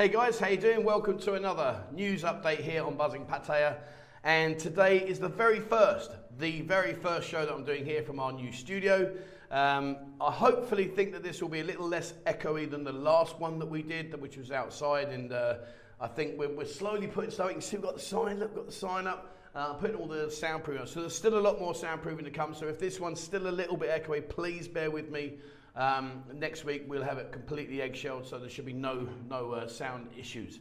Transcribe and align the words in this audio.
Hey 0.00 0.08
guys, 0.08 0.38
how 0.38 0.48
you 0.48 0.56
doing? 0.56 0.82
Welcome 0.82 1.18
to 1.18 1.34
another 1.34 1.78
news 1.92 2.22
update 2.22 2.62
here 2.62 2.82
on 2.82 2.94
Buzzing 2.94 3.26
Pattaya. 3.26 3.76
And 4.24 4.58
today 4.58 5.00
is 5.00 5.20
the 5.20 5.28
very 5.28 5.60
first, 5.60 6.12
the 6.38 6.62
very 6.62 6.94
first 6.94 7.28
show 7.28 7.44
that 7.44 7.52
I'm 7.52 7.66
doing 7.66 7.84
here 7.84 8.02
from 8.02 8.18
our 8.18 8.32
new 8.32 8.50
studio. 8.50 9.14
Um, 9.50 9.98
I 10.18 10.30
hopefully 10.30 10.86
think 10.86 11.12
that 11.12 11.22
this 11.22 11.42
will 11.42 11.50
be 11.50 11.60
a 11.60 11.64
little 11.64 11.86
less 11.86 12.14
echoey 12.26 12.70
than 12.70 12.82
the 12.82 12.94
last 12.94 13.38
one 13.38 13.58
that 13.58 13.66
we 13.66 13.82
did, 13.82 14.18
which 14.22 14.38
was 14.38 14.50
outside. 14.50 15.08
And 15.08 15.34
uh, 15.34 15.56
I 16.00 16.06
think 16.06 16.38
we're, 16.38 16.48
we're, 16.48 16.64
slowly 16.64 17.06
putting 17.06 17.30
stuff. 17.30 17.48
You 17.48 17.52
can 17.52 17.60
see 17.60 17.76
we've 17.76 17.84
got 17.84 17.96
the 17.96 18.00
sign, 18.00 18.38
look, 18.38 18.54
we've 18.54 18.64
got 18.64 18.66
the 18.68 18.72
sign 18.72 19.06
up. 19.06 19.36
Uh, 19.54 19.74
putting 19.74 19.96
all 19.96 20.06
the 20.06 20.28
soundproofing 20.28 20.80
on. 20.80 20.86
So 20.86 21.00
there's 21.00 21.14
still 21.14 21.36
a 21.36 21.40
lot 21.40 21.60
more 21.60 21.74
soundproofing 21.74 22.24
to 22.24 22.30
come. 22.30 22.54
So 22.54 22.68
if 22.68 22.78
this 22.78 23.00
one's 23.00 23.20
still 23.20 23.48
a 23.48 23.50
little 23.50 23.76
bit 23.76 23.90
echoey, 23.90 24.26
please 24.26 24.66
bear 24.66 24.90
with 24.90 25.10
me. 25.10 25.40
Um, 25.76 26.24
next 26.34 26.64
week 26.64 26.84
we'll 26.88 27.02
have 27.02 27.18
it 27.18 27.32
completely 27.32 27.78
eggshelled, 27.78 28.26
so 28.26 28.38
there 28.38 28.50
should 28.50 28.66
be 28.66 28.72
no 28.72 29.08
no 29.28 29.52
uh, 29.52 29.68
sound 29.68 30.08
issues. 30.18 30.58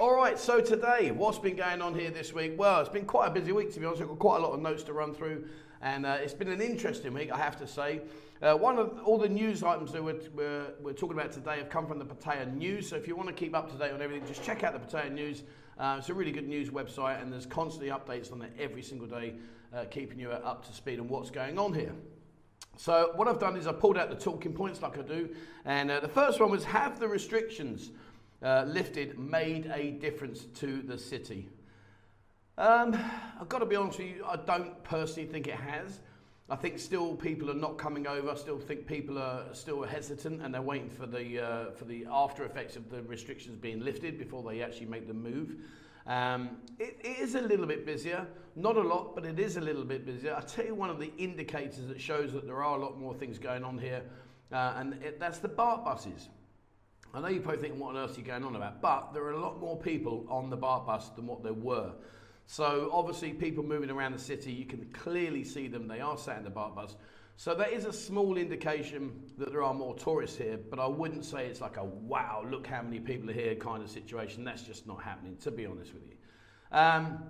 All 0.00 0.14
right, 0.14 0.38
so 0.38 0.60
today, 0.60 1.10
what's 1.10 1.38
been 1.38 1.56
going 1.56 1.80
on 1.80 1.98
here 1.98 2.10
this 2.10 2.32
week? 2.32 2.52
Well, 2.58 2.80
it's 2.80 2.88
been 2.88 3.06
quite 3.06 3.28
a 3.28 3.30
busy 3.30 3.52
week 3.52 3.72
to 3.74 3.80
be 3.80 3.86
honest. 3.86 4.02
I've 4.02 4.08
got 4.08 4.18
quite 4.18 4.38
a 4.38 4.42
lot 4.42 4.52
of 4.52 4.60
notes 4.60 4.82
to 4.84 4.92
run 4.92 5.14
through, 5.14 5.46
and 5.82 6.04
uh, 6.04 6.18
it's 6.20 6.34
been 6.34 6.48
an 6.48 6.60
interesting 6.60 7.14
week, 7.14 7.30
I 7.32 7.38
have 7.38 7.56
to 7.58 7.66
say. 7.66 8.02
Uh, 8.42 8.54
one 8.54 8.78
of 8.78 8.98
all 9.04 9.16
the 9.16 9.28
news 9.28 9.62
items 9.62 9.92
that 9.92 10.04
we're, 10.04 10.20
we're, 10.34 10.66
we're, 10.82 10.92
talking 10.92 11.18
about 11.18 11.32
today 11.32 11.56
have 11.56 11.70
come 11.70 11.86
from 11.86 11.98
the 11.98 12.04
Pattaya 12.04 12.54
News. 12.54 12.90
So 12.90 12.96
if 12.96 13.08
you 13.08 13.16
want 13.16 13.28
to 13.30 13.34
keep 13.34 13.54
up 13.54 13.70
to 13.72 13.78
date 13.78 13.92
on 13.92 14.02
everything, 14.02 14.28
just 14.28 14.44
check 14.44 14.62
out 14.62 14.74
the 14.74 14.78
Pattaya 14.78 15.10
News. 15.10 15.42
Uh, 15.78 15.96
it's 15.98 16.10
a 16.10 16.14
really 16.14 16.32
good 16.32 16.46
news 16.46 16.68
website, 16.68 17.22
and 17.22 17.32
there's 17.32 17.46
constantly 17.46 17.88
updates 17.88 18.30
on 18.32 18.42
it 18.42 18.52
every 18.58 18.82
single 18.82 19.06
day, 19.06 19.34
uh, 19.74 19.84
keeping 19.84 20.18
you 20.18 20.30
up 20.30 20.66
to 20.66 20.74
speed 20.74 21.00
on 21.00 21.08
what's 21.08 21.30
going 21.30 21.58
on 21.58 21.72
here. 21.72 21.92
So 22.76 23.12
what 23.14 23.26
I've 23.26 23.38
done 23.38 23.56
is 23.56 23.66
I 23.66 23.72
pulled 23.72 23.96
out 23.96 24.10
the 24.10 24.16
talking 24.16 24.52
points 24.52 24.82
like 24.82 24.98
I 24.98 25.02
do, 25.02 25.30
and 25.64 25.90
uh, 25.90 26.00
the 26.00 26.08
first 26.08 26.40
one 26.40 26.50
was 26.50 26.64
have 26.64 27.00
the 27.00 27.08
restrictions 27.08 27.90
uh, 28.42 28.64
lifted 28.66 29.18
made 29.18 29.70
a 29.74 29.92
difference 29.92 30.44
to 30.56 30.82
the 30.82 30.98
city? 30.98 31.48
Um, 32.58 32.98
I've 33.40 33.48
got 33.48 33.58
to 33.58 33.66
be 33.66 33.76
honest 33.76 33.98
with 33.98 34.08
you, 34.08 34.24
I 34.26 34.36
don't 34.36 34.82
personally 34.84 35.28
think 35.28 35.46
it 35.46 35.56
has. 35.56 36.00
I 36.48 36.54
think 36.54 36.78
still 36.78 37.16
people 37.16 37.50
are 37.50 37.54
not 37.54 37.76
coming 37.76 38.06
over. 38.06 38.30
I 38.30 38.34
still 38.36 38.58
think 38.58 38.86
people 38.86 39.18
are 39.18 39.42
still 39.52 39.82
hesitant 39.82 40.42
and 40.42 40.54
they're 40.54 40.62
waiting 40.62 40.88
for 40.88 41.04
the 41.04 41.44
uh, 41.44 41.70
for 41.72 41.86
the 41.86 42.06
after 42.08 42.44
effects 42.44 42.76
of 42.76 42.88
the 42.88 43.02
restrictions 43.02 43.58
being 43.58 43.80
lifted 43.80 44.16
before 44.16 44.44
they 44.44 44.62
actually 44.62 44.86
make 44.86 45.08
the 45.08 45.14
move. 45.14 45.56
Um, 46.06 46.58
it, 46.78 46.98
it 47.02 47.18
is 47.18 47.34
a 47.34 47.40
little 47.40 47.66
bit 47.66 47.84
busier, 47.84 48.26
not 48.54 48.76
a 48.76 48.82
lot, 48.82 49.14
but 49.14 49.24
it 49.24 49.38
is 49.38 49.56
a 49.56 49.60
little 49.60 49.84
bit 49.84 50.06
busier. 50.06 50.34
I'll 50.34 50.42
tell 50.42 50.64
you 50.64 50.74
one 50.74 50.90
of 50.90 50.98
the 50.98 51.12
indicators 51.18 51.88
that 51.88 52.00
shows 52.00 52.32
that 52.32 52.46
there 52.46 52.62
are 52.62 52.78
a 52.78 52.80
lot 52.80 52.98
more 52.98 53.14
things 53.14 53.38
going 53.38 53.64
on 53.64 53.78
here, 53.78 54.02
uh, 54.52 54.74
and 54.76 54.94
it, 55.02 55.18
that's 55.18 55.38
the 55.38 55.48
baht 55.48 55.84
buses. 55.84 56.28
I 57.12 57.20
know 57.20 57.28
you're 57.28 57.42
probably 57.42 57.62
thinking, 57.62 57.80
what 57.80 57.96
on 57.96 57.96
earth 57.96 58.16
are 58.16 58.20
you 58.20 58.26
going 58.26 58.44
on 58.44 58.56
about? 58.56 58.82
But 58.82 59.14
there 59.14 59.24
are 59.24 59.32
a 59.32 59.40
lot 59.40 59.58
more 59.58 59.76
people 59.76 60.26
on 60.28 60.50
the 60.50 60.56
baht 60.56 60.86
bus 60.86 61.08
than 61.10 61.26
what 61.26 61.42
there 61.42 61.54
were. 61.54 61.92
So 62.46 62.90
obviously 62.92 63.32
people 63.32 63.64
moving 63.64 63.90
around 63.90 64.12
the 64.12 64.18
city, 64.18 64.52
you 64.52 64.66
can 64.66 64.84
clearly 64.92 65.42
see 65.42 65.66
them. 65.66 65.88
They 65.88 66.00
are 66.00 66.18
sat 66.18 66.38
in 66.38 66.44
the 66.44 66.50
baht 66.50 66.74
bus. 66.74 66.96
So 67.38 67.54
that 67.54 67.72
is 67.72 67.84
a 67.84 67.92
small 67.92 68.38
indication 68.38 69.12
that 69.36 69.52
there 69.52 69.62
are 69.62 69.74
more 69.74 69.94
tourists 69.94 70.38
here, 70.38 70.58
but 70.70 70.78
I 70.78 70.86
wouldn't 70.86 71.24
say 71.24 71.46
it's 71.46 71.60
like 71.60 71.76
a 71.76 71.84
wow, 71.84 72.42
look 72.48 72.66
how 72.66 72.80
many 72.80 72.98
people 72.98 73.28
are 73.28 73.34
here 73.34 73.54
kind 73.54 73.82
of 73.82 73.90
situation. 73.90 74.42
That's 74.42 74.62
just 74.62 74.86
not 74.86 75.02
happening, 75.02 75.36
to 75.42 75.50
be 75.50 75.66
honest 75.66 75.92
with 75.92 76.04
you. 76.06 76.14
Um, 76.72 77.22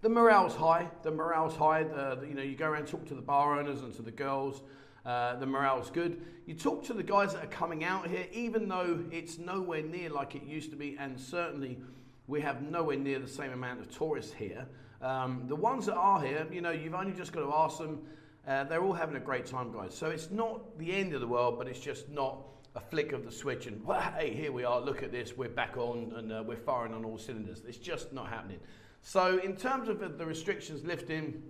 the 0.00 0.08
morale's 0.08 0.56
high. 0.56 0.90
The 1.04 1.12
morale's 1.12 1.54
high. 1.54 1.84
The, 1.84 2.18
the, 2.20 2.26
you 2.26 2.34
know, 2.34 2.42
you 2.42 2.56
go 2.56 2.68
around 2.68 2.86
talk 2.86 3.06
to 3.06 3.14
the 3.14 3.22
bar 3.22 3.60
owners 3.60 3.82
and 3.82 3.94
to 3.94 4.02
the 4.02 4.10
girls. 4.10 4.60
Uh, 5.06 5.36
the 5.36 5.46
morale's 5.46 5.90
good. 5.90 6.20
You 6.46 6.54
talk 6.54 6.84
to 6.86 6.92
the 6.92 7.04
guys 7.04 7.34
that 7.34 7.44
are 7.44 7.48
coming 7.48 7.84
out 7.84 8.08
here, 8.08 8.26
even 8.32 8.68
though 8.68 9.04
it's 9.12 9.38
nowhere 9.38 9.82
near 9.82 10.10
like 10.10 10.34
it 10.34 10.42
used 10.42 10.70
to 10.70 10.76
be, 10.76 10.96
and 10.98 11.18
certainly 11.18 11.78
we 12.26 12.40
have 12.40 12.62
nowhere 12.62 12.96
near 12.96 13.20
the 13.20 13.28
same 13.28 13.52
amount 13.52 13.80
of 13.80 13.96
tourists 13.96 14.32
here. 14.32 14.66
Um, 15.00 15.44
the 15.46 15.56
ones 15.56 15.86
that 15.86 15.94
are 15.94 16.20
here, 16.20 16.46
you 16.50 16.60
know, 16.60 16.70
you've 16.70 16.94
only 16.94 17.12
just 17.12 17.32
got 17.32 17.40
to 17.40 17.52
ask 17.54 17.78
them 17.78 18.02
uh, 18.46 18.64
they're 18.64 18.82
all 18.82 18.92
having 18.92 19.16
a 19.16 19.20
great 19.20 19.46
time, 19.46 19.72
guys. 19.72 19.94
So 19.94 20.08
it's 20.08 20.30
not 20.30 20.78
the 20.78 20.92
end 20.92 21.14
of 21.14 21.20
the 21.20 21.26
world, 21.26 21.58
but 21.58 21.68
it's 21.68 21.80
just 21.80 22.08
not 22.08 22.38
a 22.74 22.80
flick 22.80 23.12
of 23.12 23.24
the 23.24 23.30
switch 23.30 23.66
and, 23.66 23.84
well, 23.84 24.00
hey, 24.00 24.32
here 24.32 24.50
we 24.50 24.64
are, 24.64 24.80
look 24.80 25.02
at 25.02 25.12
this, 25.12 25.36
we're 25.36 25.48
back 25.48 25.76
on 25.76 26.12
and 26.16 26.32
uh, 26.32 26.42
we're 26.46 26.56
firing 26.56 26.94
on 26.94 27.04
all 27.04 27.18
cylinders. 27.18 27.62
It's 27.68 27.76
just 27.76 28.12
not 28.12 28.28
happening. 28.28 28.58
So, 29.02 29.38
in 29.38 29.56
terms 29.56 29.88
of 29.88 30.18
the 30.18 30.24
restrictions 30.24 30.84
lifting, 30.84 31.42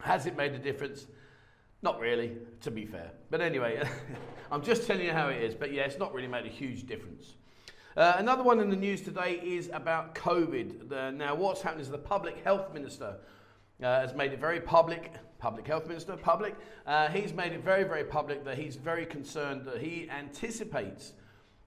has 0.00 0.26
it 0.26 0.36
made 0.36 0.52
a 0.52 0.58
difference? 0.58 1.06
Not 1.82 2.00
really, 2.00 2.36
to 2.62 2.70
be 2.70 2.86
fair. 2.86 3.10
But 3.28 3.40
anyway, 3.40 3.86
I'm 4.50 4.62
just 4.62 4.86
telling 4.86 5.04
you 5.04 5.12
how 5.12 5.28
it 5.28 5.42
is. 5.42 5.54
But 5.54 5.72
yeah, 5.72 5.82
it's 5.82 5.98
not 5.98 6.14
really 6.14 6.28
made 6.28 6.46
a 6.46 6.50
huge 6.50 6.86
difference. 6.86 7.34
Uh, 7.96 8.14
another 8.18 8.42
one 8.42 8.60
in 8.60 8.70
the 8.70 8.76
news 8.76 9.02
today 9.02 9.40
is 9.42 9.68
about 9.72 10.14
COVID. 10.14 10.88
The, 10.88 11.10
now, 11.10 11.34
what's 11.34 11.60
happened 11.60 11.82
is 11.82 11.90
the 11.90 11.98
public 11.98 12.42
health 12.44 12.72
minister 12.72 13.16
uh, 13.82 14.00
has 14.00 14.14
made 14.14 14.32
it 14.32 14.38
very 14.38 14.60
public 14.60 15.12
public 15.38 15.66
health 15.66 15.86
minister, 15.86 16.16
public. 16.16 16.54
Uh, 16.86 17.08
he's 17.08 17.32
made 17.32 17.52
it 17.52 17.62
very, 17.62 17.84
very 17.84 18.04
public 18.04 18.44
that 18.44 18.58
he's 18.58 18.76
very 18.76 19.06
concerned 19.06 19.64
that 19.64 19.80
he 19.80 20.08
anticipates 20.10 21.12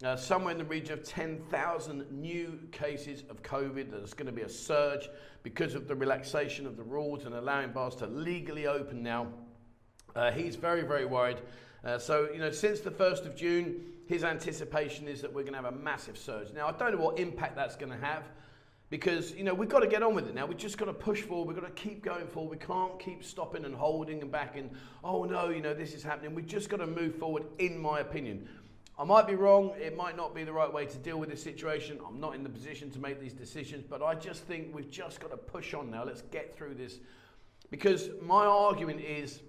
uh, 0.03 0.16
somewhere 0.16 0.52
in 0.52 0.57
the 0.57 0.66
region 0.66 0.94
of 0.94 1.03
10,000 1.03 2.12
new 2.12 2.59
cases 2.72 3.24
of 3.30 3.44
COVID. 3.44 3.91
There's 3.91 4.13
going 4.13 4.28
to 4.28 4.31
be 4.31 4.44
a 4.44 4.50
surge 4.50 5.09
because 5.44 5.75
of 5.75 5.88
the 5.88 5.96
relaxation 5.96 6.66
of 6.66 6.78
the 6.78 6.84
rules 6.84 7.25
and 7.25 7.35
allowing 7.35 7.72
bars 7.72 7.96
to 7.97 8.07
legally 8.07 8.66
open 8.66 9.03
now. 9.03 9.28
Uh, 10.16 10.31
he's 10.31 10.56
very, 10.56 10.81
very 10.81 11.06
worried. 11.06 11.38
Uh, 11.84 11.97
so, 11.97 12.30
you 12.34 12.40
know, 12.40 12.51
since 12.51 12.80
the 12.80 12.91
1st 12.91 13.25
of 13.25 13.36
June, 13.36 13.81
his 14.07 14.24
anticipation 14.24 15.07
is 15.07 15.22
that 15.22 15.31
we're 15.31 15.44
going 15.44 15.53
to 15.53 15.62
have 15.62 15.74
a 15.74 15.78
massive 15.78 16.18
surge. 16.18 16.51
Now, 16.53 16.68
I 16.68 16.72
don't 16.72 16.96
know 16.96 17.03
what 17.03 17.19
impact 17.19 17.56
that's 17.56 17.75
going 17.75 17.91
to 17.91 18.06
have 18.06 18.24
because 18.89 19.33
you 19.35 19.44
know 19.44 19.53
we've 19.53 19.69
got 19.69 19.79
to 19.81 19.88
get 19.88 20.01
on 20.01 20.16
with 20.16 20.27
it 20.27 20.33
now. 20.33 20.45
We've 20.45 20.57
just 20.57 20.77
got 20.77 20.85
to 20.85 20.94
push 20.94 21.22
forward. 21.22 21.47
We've 21.47 21.61
got 21.61 21.75
to 21.75 21.81
keep 21.81 22.03
going 22.03 22.27
forward. 22.27 22.59
We 22.59 22.66
can't 22.66 23.00
keep 23.00 23.23
stopping 23.23 23.66
and 23.66 23.75
holding 23.75 24.22
and 24.22 24.31
back 24.31 24.57
and 24.57 24.69
oh 25.03 25.23
no, 25.25 25.50
you 25.50 25.61
know 25.61 25.73
this 25.73 25.94
is 25.94 26.03
happening. 26.03 26.33
We've 26.33 26.47
just 26.47 26.69
got 26.69 26.77
to 26.77 26.88
move 26.88 27.16
forward, 27.16 27.44
in 27.59 27.77
my 27.77 28.00
opinion. 28.00 28.47
I 28.97 29.05
might 29.05 29.27
be 29.27 29.35
wrong. 29.35 29.72
It 29.79 29.95
might 29.95 30.17
not 30.17 30.35
be 30.35 30.44
the 30.44 30.51
right 30.51 30.72
way 30.72 30.85
to 30.85 30.97
deal 30.97 31.17
with 31.17 31.29
this 31.29 31.41
situation. 31.41 32.00
I'm 32.05 32.19
not 32.19 32.35
in 32.35 32.44
the 32.44 32.50
position 32.50 32.91
to 32.91 33.00
make 33.00 33.22
these 33.22 33.31
decisions, 33.31 33.85
but 33.89 34.01
I 34.01 34.13
just 34.13 34.44
think 34.44 34.75
we've 34.75 34.91
just 34.91 35.21
got 35.21 35.31
to 35.31 35.38
push 35.38 35.73
on 35.73 35.89
now. 35.89 36.03
Let's 36.03 36.23
get 36.23 36.53
through 36.53 36.73
this, 36.73 36.97
because 37.71 38.09
my 38.21 38.45
argument 38.45 39.00
is 39.00 39.39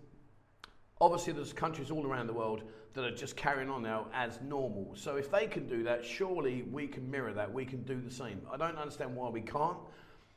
obviously 1.00 1.33
there's 1.33 1.53
countries 1.53 1.91
all 1.91 2.06
around 2.06 2.27
the 2.27 2.33
world 2.33 2.62
that 2.94 3.05
are 3.05 3.15
just 3.15 3.37
carrying 3.37 3.71
on 3.71 3.83
now 3.83 4.06
as 4.12 4.38
normal. 4.43 4.93
So 4.94 5.16
if 5.16 5.31
they 5.31 5.47
can 5.47 5.66
do 5.66 5.84
that, 5.84 6.05
surely 6.05 6.62
we 6.62 6.87
can 6.87 7.11
mirror 7.11 7.33
that. 7.33 7.53
We 7.53 7.65
can 7.65 7.83
do 7.83 8.00
the 8.00 8.11
same. 8.11 8.41
I 8.50 8.56
don't 8.56 8.77
understand 8.77 9.15
why 9.15 9.28
we 9.28 9.41
can't. 9.41 9.78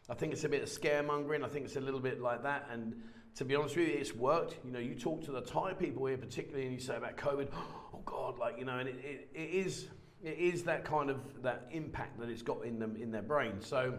I 0.10 0.14
think 0.14 0.34
it's 0.34 0.44
a 0.44 0.50
bit 0.50 0.62
of 0.62 0.70
scaremongering. 0.70 1.44
I 1.44 1.48
think 1.48 1.66
it's 1.66 1.76
a 1.76 1.82
little 1.82 2.00
bit 2.00 2.22
like 2.22 2.44
that. 2.44 2.68
And 2.72 3.02
to 3.36 3.46
be 3.46 3.56
honest 3.56 3.76
with 3.76 3.88
you, 3.88 3.96
it's 3.96 4.14
worked. 4.14 4.58
You 4.64 4.72
know, 4.72 4.80
you 4.80 4.96
talk 4.96 5.24
to 5.26 5.32
the 5.32 5.42
Thai 5.42 5.74
people 5.74 6.06
here, 6.06 6.18
particularly, 6.18 6.66
and 6.66 6.74
you 6.74 6.80
say 6.80 6.96
about 6.96 7.18
COVID, 7.18 7.50
oh 7.94 8.02
God, 8.06 8.38
like 8.38 8.60
you 8.60 8.66
know, 8.66 8.78
and 8.78 8.90
it, 8.90 8.96
it, 9.04 9.30
it 9.34 9.50
is 9.66 9.88
it 10.24 10.38
is 10.38 10.64
that 10.64 10.86
kind 10.86 11.10
of 11.10 11.20
that 11.42 11.68
impact 11.72 12.20
that 12.20 12.30
it's 12.30 12.42
got 12.42 12.64
in 12.64 12.80
them 12.80 12.96
in 12.96 13.12
their 13.12 13.22
brain. 13.22 13.56
So, 13.60 13.96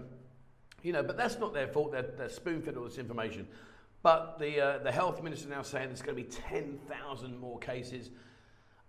you 0.83 0.93
know, 0.93 1.03
but 1.03 1.17
that's 1.17 1.39
not 1.39 1.53
their 1.53 1.69
fault. 1.69 1.93
They're, 1.93 2.11
they're 2.17 2.29
spoon 2.29 2.63
fed 2.63 2.77
all 2.77 2.85
this 2.85 2.99
information. 2.99 3.47
But 4.05 4.39
the 4.39 4.61
uh, 4.61 4.79
the 4.81 4.93
health 4.93 5.23
minister 5.23 5.49
now 5.49 5.63
saying 5.63 5.89
there's 5.89 6.03
going 6.03 6.15
to 6.15 6.23
be 6.23 6.29
10,000 6.29 7.39
more 7.39 7.59
cases. 7.59 8.11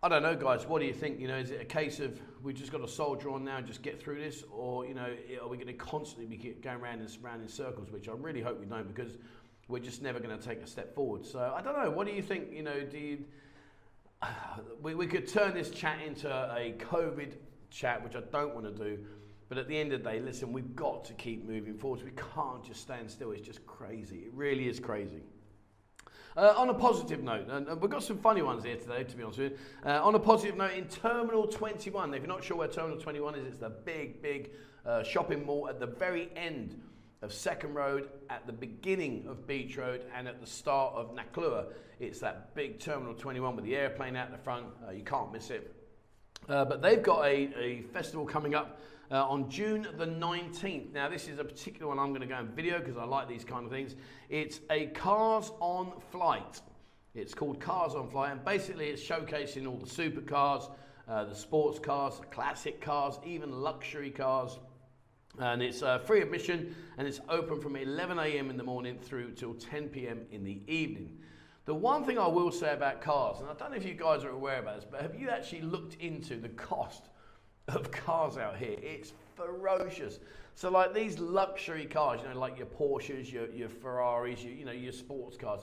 I 0.03 0.09
don't 0.09 0.21
know, 0.21 0.35
guys. 0.35 0.67
What 0.67 0.81
do 0.81 0.85
you 0.85 0.93
think? 0.93 1.21
You 1.21 1.29
know, 1.29 1.37
is 1.37 1.51
it 1.51 1.61
a 1.61 1.65
case 1.65 2.01
of 2.01 2.19
we've 2.43 2.53
just 2.53 2.69
got 2.69 2.79
to 2.79 2.87
soldier 2.87 3.29
on 3.29 3.45
now 3.45 3.55
and 3.55 3.65
just 3.65 3.81
get 3.81 3.97
through 3.97 4.19
this, 4.19 4.43
or 4.51 4.85
you 4.85 4.93
know, 4.93 5.15
are 5.41 5.47
we 5.47 5.55
going 5.55 5.67
to 5.67 5.73
constantly 5.73 6.25
be 6.25 6.49
going 6.61 6.81
around 6.81 6.99
and 6.99 7.17
around 7.23 7.39
in 7.39 7.47
circles? 7.47 7.91
Which 7.91 8.09
I 8.09 8.11
really 8.11 8.41
hope 8.41 8.59
we 8.59 8.65
don't, 8.65 8.93
because 8.93 9.13
we're 9.69 9.79
just 9.79 10.01
never 10.01 10.19
going 10.19 10.37
to 10.37 10.45
take 10.45 10.59
a 10.59 10.67
step 10.67 10.93
forward. 10.93 11.25
So 11.25 11.53
I 11.55 11.61
don't 11.61 11.81
know. 11.81 11.89
What 11.89 12.07
do 12.07 12.13
you 12.13 12.21
think? 12.21 12.51
You 12.51 12.63
know, 12.63 12.81
do 12.81 12.97
you, 12.97 13.19
we, 14.81 14.95
we 14.95 15.07
could 15.07 15.29
turn 15.29 15.53
this 15.53 15.69
chat 15.69 15.99
into 16.05 16.27
a 16.29 16.75
COVID 16.77 17.35
chat, 17.71 18.03
which 18.03 18.17
I 18.17 18.21
don't 18.33 18.53
want 18.53 18.65
to 18.65 18.83
do. 18.83 18.99
But 19.47 19.57
at 19.59 19.67
the 19.67 19.77
end 19.77 19.93
of 19.93 20.03
the 20.03 20.09
day, 20.09 20.19
listen, 20.19 20.51
we've 20.51 20.75
got 20.75 21.05
to 21.05 21.13
keep 21.13 21.47
moving 21.47 21.77
forward. 21.77 22.03
We 22.03 22.11
can't 22.33 22.63
just 22.63 22.81
stand 22.81 23.09
still. 23.11 23.31
It's 23.31 23.45
just 23.45 23.65
crazy. 23.65 24.17
It 24.25 24.33
really 24.33 24.67
is 24.67 24.79
crazy. 24.79 25.21
Uh, 26.37 26.53
on 26.57 26.67
a 26.67 26.73
positive 26.73 27.23
note, 27.23 27.47
and 27.49 27.65
we've 27.79 27.89
got 27.89 28.03
some 28.03 28.17
funny 28.17 28.41
ones 28.41 28.65
here 28.65 28.75
today, 28.75 29.05
to 29.05 29.15
be 29.15 29.23
honest 29.23 29.39
with 29.39 29.51
you. 29.53 29.57
Uh, 29.85 30.03
on 30.03 30.15
a 30.15 30.19
positive 30.19 30.57
note, 30.57 30.73
in 30.73 30.85
Terminal 30.85 31.47
21, 31.47 32.13
if 32.13 32.19
you're 32.19 32.27
not 32.27 32.43
sure 32.43 32.57
where 32.57 32.67
Terminal 32.67 32.97
21 32.97 33.35
is, 33.35 33.45
it's 33.45 33.57
the 33.59 33.69
big, 33.69 34.21
big 34.21 34.51
uh, 34.85 35.01
shopping 35.01 35.45
mall 35.45 35.69
at 35.69 35.79
the 35.79 35.85
very 35.85 36.29
end 36.35 36.81
of 37.21 37.31
Second 37.31 37.73
Road, 37.73 38.09
at 38.29 38.45
the 38.45 38.51
beginning 38.51 39.25
of 39.29 39.47
Beach 39.47 39.77
Road, 39.77 40.03
and 40.13 40.27
at 40.27 40.41
the 40.41 40.47
start 40.47 40.93
of 40.95 41.15
Naklua. 41.15 41.67
It's 42.01 42.19
that 42.19 42.53
big 42.53 42.79
Terminal 42.79 43.13
21 43.13 43.55
with 43.55 43.63
the 43.63 43.75
airplane 43.77 44.17
out 44.17 44.31
the 44.31 44.37
front. 44.37 44.65
Uh, 44.85 44.91
you 44.91 45.03
can't 45.03 45.31
miss 45.31 45.51
it. 45.51 45.73
Uh, 46.47 46.65
but 46.65 46.81
they've 46.81 47.01
got 47.01 47.25
a, 47.25 47.49
a 47.57 47.81
festival 47.93 48.25
coming 48.25 48.55
up 48.55 48.79
uh, 49.11 49.27
on 49.27 49.49
June 49.49 49.87
the 49.97 50.05
19th. 50.05 50.93
Now, 50.93 51.09
this 51.09 51.27
is 51.27 51.39
a 51.39 51.43
particular 51.43 51.87
one 51.87 51.99
I'm 51.99 52.09
going 52.09 52.21
to 52.21 52.27
go 52.27 52.35
and 52.35 52.49
video 52.49 52.79
because 52.79 52.97
I 52.97 53.05
like 53.05 53.27
these 53.27 53.43
kind 53.43 53.65
of 53.65 53.71
things. 53.71 53.95
It's 54.29 54.59
a 54.69 54.87
Cars 54.87 55.51
on 55.59 55.93
Flight. 56.11 56.61
It's 57.13 57.33
called 57.33 57.59
Cars 57.59 57.95
on 57.95 58.09
Flight, 58.09 58.31
and 58.31 58.43
basically 58.43 58.87
it's 58.87 59.01
showcasing 59.01 59.67
all 59.67 59.77
the 59.77 59.85
supercars 59.85 60.69
uh, 61.07 61.23
the 61.25 61.35
sports 61.35 61.79
cars, 61.79 62.19
the 62.19 62.25
classic 62.25 62.81
cars, 62.81 63.19
even 63.25 63.51
luxury 63.51 64.09
cars. 64.09 64.57
And 65.37 65.61
it's 65.61 65.83
uh, 65.83 65.99
free 65.99 66.21
admission 66.21 66.75
and 66.97 67.07
it's 67.07 67.19
open 67.27 67.59
from 67.59 67.75
11 67.75 68.17
a.m. 68.17 68.49
in 68.49 68.57
the 68.57 68.63
morning 68.63 68.97
through 68.97 69.31
till 69.31 69.53
10 69.53 69.89
p.m. 69.89 70.21
in 70.31 70.43
the 70.43 70.61
evening. 70.67 71.17
The 71.65 71.73
one 71.73 72.03
thing 72.03 72.19
I 72.19 72.27
will 72.27 72.51
say 72.51 72.73
about 72.73 73.01
cars, 73.01 73.39
and 73.39 73.49
I 73.49 73.53
don't 73.53 73.71
know 73.71 73.77
if 73.77 73.85
you 73.85 73.95
guys 73.95 74.23
are 74.23 74.29
aware 74.29 74.59
about 74.59 74.75
this, 74.75 74.85
but 74.89 75.01
have 75.01 75.19
you 75.19 75.29
actually 75.29 75.61
looked 75.61 75.95
into 75.95 76.37
the 76.37 76.49
cost 76.49 77.09
of 77.67 77.89
cars 77.91 78.37
out 78.37 78.57
here? 78.57 78.77
It's 78.81 79.13
ferocious. 79.35 80.19
So 80.53 80.69
like 80.69 80.93
these 80.93 81.17
luxury 81.17 81.87
cars, 81.87 82.21
you 82.21 82.29
know, 82.29 82.39
like 82.39 82.57
your 82.57 82.67
Porsches, 82.67 83.31
your, 83.31 83.49
your 83.49 83.69
Ferraris, 83.69 84.43
your, 84.43 84.53
you 84.53 84.63
know, 84.63 84.71
your 84.71 84.91
sports 84.91 85.37
cars, 85.37 85.61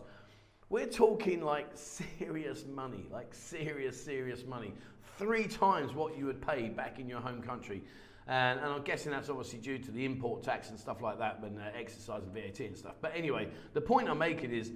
we're 0.70 0.86
talking 0.86 1.40
like 1.40 1.68
serious 1.74 2.66
money, 2.66 3.06
like 3.12 3.32
serious, 3.32 4.02
serious 4.02 4.44
money. 4.44 4.74
Three 5.18 5.46
times 5.46 5.94
what 5.94 6.18
you 6.18 6.26
would 6.26 6.44
pay 6.44 6.68
back 6.68 6.98
in 6.98 7.08
your 7.08 7.20
home 7.20 7.42
country. 7.42 7.84
And, 8.26 8.58
and, 8.58 8.68
I'm 8.68 8.82
guessing 8.82 9.10
that's 9.10 9.28
obviously 9.28 9.58
due 9.58 9.78
to 9.78 9.90
the 9.90 10.04
import 10.04 10.42
tax 10.42 10.70
and 10.70 10.78
stuff 10.78 11.02
like 11.02 11.18
that, 11.18 11.42
when 11.42 11.58
uh, 11.58 11.70
exercise 11.76 12.22
and 12.22 12.32
VAT 12.32 12.60
and 12.60 12.76
stuff. 12.76 12.94
But 13.00 13.12
anyway, 13.16 13.48
the 13.72 13.80
point 13.80 14.08
I'm 14.08 14.18
making 14.18 14.52
is 14.52 14.70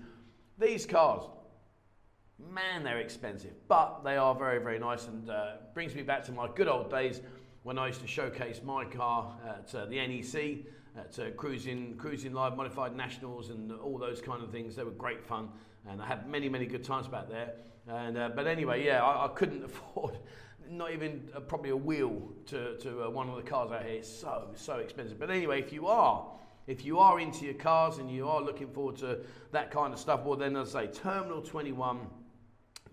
these 0.58 0.86
cars, 0.86 1.22
man, 2.38 2.82
they're 2.82 2.98
expensive, 2.98 3.52
but 3.68 4.02
they 4.04 4.16
are 4.16 4.34
very, 4.34 4.58
very 4.58 4.78
nice 4.78 5.06
and 5.06 5.30
uh, 5.30 5.52
brings 5.74 5.94
me 5.94 6.02
back 6.02 6.24
to 6.24 6.32
my 6.32 6.48
good 6.54 6.68
old 6.68 6.90
days 6.90 7.20
when 7.62 7.78
I 7.78 7.88
used 7.88 8.00
to 8.00 8.06
showcase 8.06 8.60
my 8.64 8.84
car 8.84 9.34
at 9.46 9.74
uh, 9.74 9.86
the 9.86 9.96
NEC, 9.96 10.66
at 10.96 11.18
uh, 11.18 11.30
cruising, 11.36 11.96
cruising 11.96 12.32
live 12.32 12.56
modified 12.56 12.96
nationals 12.96 13.50
and 13.50 13.72
all 13.72 13.98
those 13.98 14.20
kind 14.20 14.42
of 14.42 14.50
things. 14.50 14.76
They 14.76 14.84
were 14.84 14.92
great 14.92 15.24
fun, 15.24 15.48
and 15.88 16.00
I 16.00 16.06
had 16.06 16.28
many, 16.28 16.48
many 16.48 16.66
good 16.66 16.84
times 16.84 17.08
back 17.08 17.28
there. 17.28 17.52
And 17.88 18.16
uh, 18.16 18.30
but 18.34 18.46
anyway, 18.46 18.84
yeah, 18.84 19.02
I, 19.02 19.26
I 19.26 19.28
couldn't 19.28 19.64
afford 19.64 20.18
not 20.70 20.92
even 20.92 21.28
uh, 21.34 21.40
probably 21.40 21.70
a 21.70 21.76
wheel 21.76 22.28
to, 22.46 22.76
to 22.78 23.04
uh, 23.04 23.10
one 23.10 23.28
of 23.28 23.36
the 23.36 23.42
cars 23.42 23.70
out 23.72 23.84
here. 23.84 23.96
It's 23.96 24.08
so, 24.08 24.48
so 24.54 24.76
expensive. 24.76 25.18
But 25.18 25.30
anyway, 25.30 25.60
if 25.60 25.72
you 25.72 25.86
are, 25.86 26.26
if 26.66 26.84
you 26.84 26.98
are 26.98 27.20
into 27.20 27.44
your 27.44 27.54
cars 27.54 27.98
and 27.98 28.10
you 28.10 28.28
are 28.28 28.42
looking 28.42 28.68
forward 28.68 28.96
to 28.96 29.20
that 29.52 29.70
kind 29.70 29.92
of 29.92 30.00
stuff, 30.00 30.24
well, 30.24 30.36
then 30.36 30.56
as 30.56 30.74
I 30.74 30.86
say, 30.86 30.92
Terminal 30.92 31.40
21, 31.40 32.00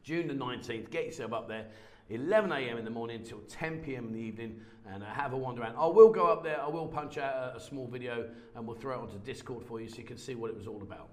June 0.03 0.27
the 0.27 0.33
19th, 0.33 0.91
get 0.91 1.05
yourself 1.05 1.33
up 1.33 1.47
there. 1.47 1.65
11 2.09 2.51
a.m. 2.51 2.77
in 2.77 2.85
the 2.85 2.91
morning 2.91 3.21
until 3.21 3.39
10 3.49 3.79
p.m. 3.79 4.07
in 4.07 4.13
the 4.13 4.19
evening 4.19 4.59
and 4.91 5.01
uh, 5.01 5.05
have 5.07 5.33
a 5.33 5.37
wander 5.37 5.61
around. 5.61 5.75
I 5.77 5.87
will 5.87 6.09
go 6.09 6.27
up 6.27 6.43
there, 6.43 6.61
I 6.61 6.67
will 6.67 6.87
punch 6.87 7.17
out 7.17 7.33
a, 7.33 7.57
a 7.57 7.59
small 7.59 7.87
video 7.87 8.29
and 8.55 8.67
we'll 8.67 8.75
throw 8.75 8.99
it 8.99 9.01
onto 9.01 9.17
Discord 9.19 9.63
for 9.65 9.81
you 9.81 9.89
so 9.89 9.97
you 9.97 10.03
can 10.03 10.17
see 10.17 10.35
what 10.35 10.51
it 10.51 10.57
was 10.57 10.67
all 10.67 10.81
about. 10.81 11.09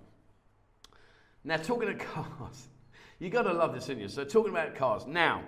Now, 1.44 1.56
talking 1.56 1.88
of 1.88 1.98
cars, 2.14 2.68
you 3.18 3.30
got 3.30 3.42
to 3.42 3.52
love 3.52 3.72
this, 3.72 3.88
in 3.88 3.98
you? 3.98 4.08
So, 4.08 4.24
talking 4.24 4.50
about 4.50 4.74
cars. 4.74 5.06
Now, 5.06 5.42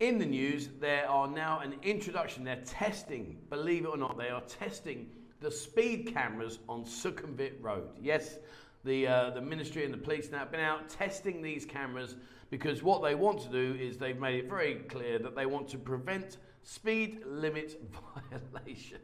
in 0.00 0.18
the 0.18 0.26
news, 0.26 0.68
there 0.80 1.08
are 1.08 1.26
now 1.26 1.60
an 1.60 1.74
introduction. 1.82 2.44
They're 2.44 2.62
testing, 2.64 3.38
believe 3.50 3.84
it 3.84 3.88
or 3.88 3.96
not, 3.96 4.16
they 4.18 4.28
are 4.28 4.42
testing 4.42 5.08
the 5.40 5.50
speed 5.50 6.12
cameras 6.12 6.58
on 6.68 6.84
Sukhumvit 6.84 7.54
Road. 7.60 7.88
Yes, 8.00 8.38
the, 8.84 9.06
uh, 9.06 9.30
the 9.30 9.40
ministry 9.40 9.84
and 9.84 9.92
the 9.92 9.98
police 9.98 10.30
now 10.30 10.38
have 10.38 10.50
been 10.50 10.60
out 10.60 10.88
testing 10.88 11.42
these 11.42 11.64
cameras 11.64 12.16
because 12.50 12.82
what 12.82 13.02
they 13.02 13.14
want 13.14 13.40
to 13.42 13.48
do 13.48 13.78
is 13.80 13.98
they've 13.98 14.18
made 14.18 14.44
it 14.44 14.48
very 14.48 14.76
clear 14.88 15.18
that 15.18 15.36
they 15.36 15.46
want 15.46 15.68
to 15.68 15.78
prevent 15.78 16.38
speed 16.62 17.22
limit 17.26 17.80
violations. 18.30 19.02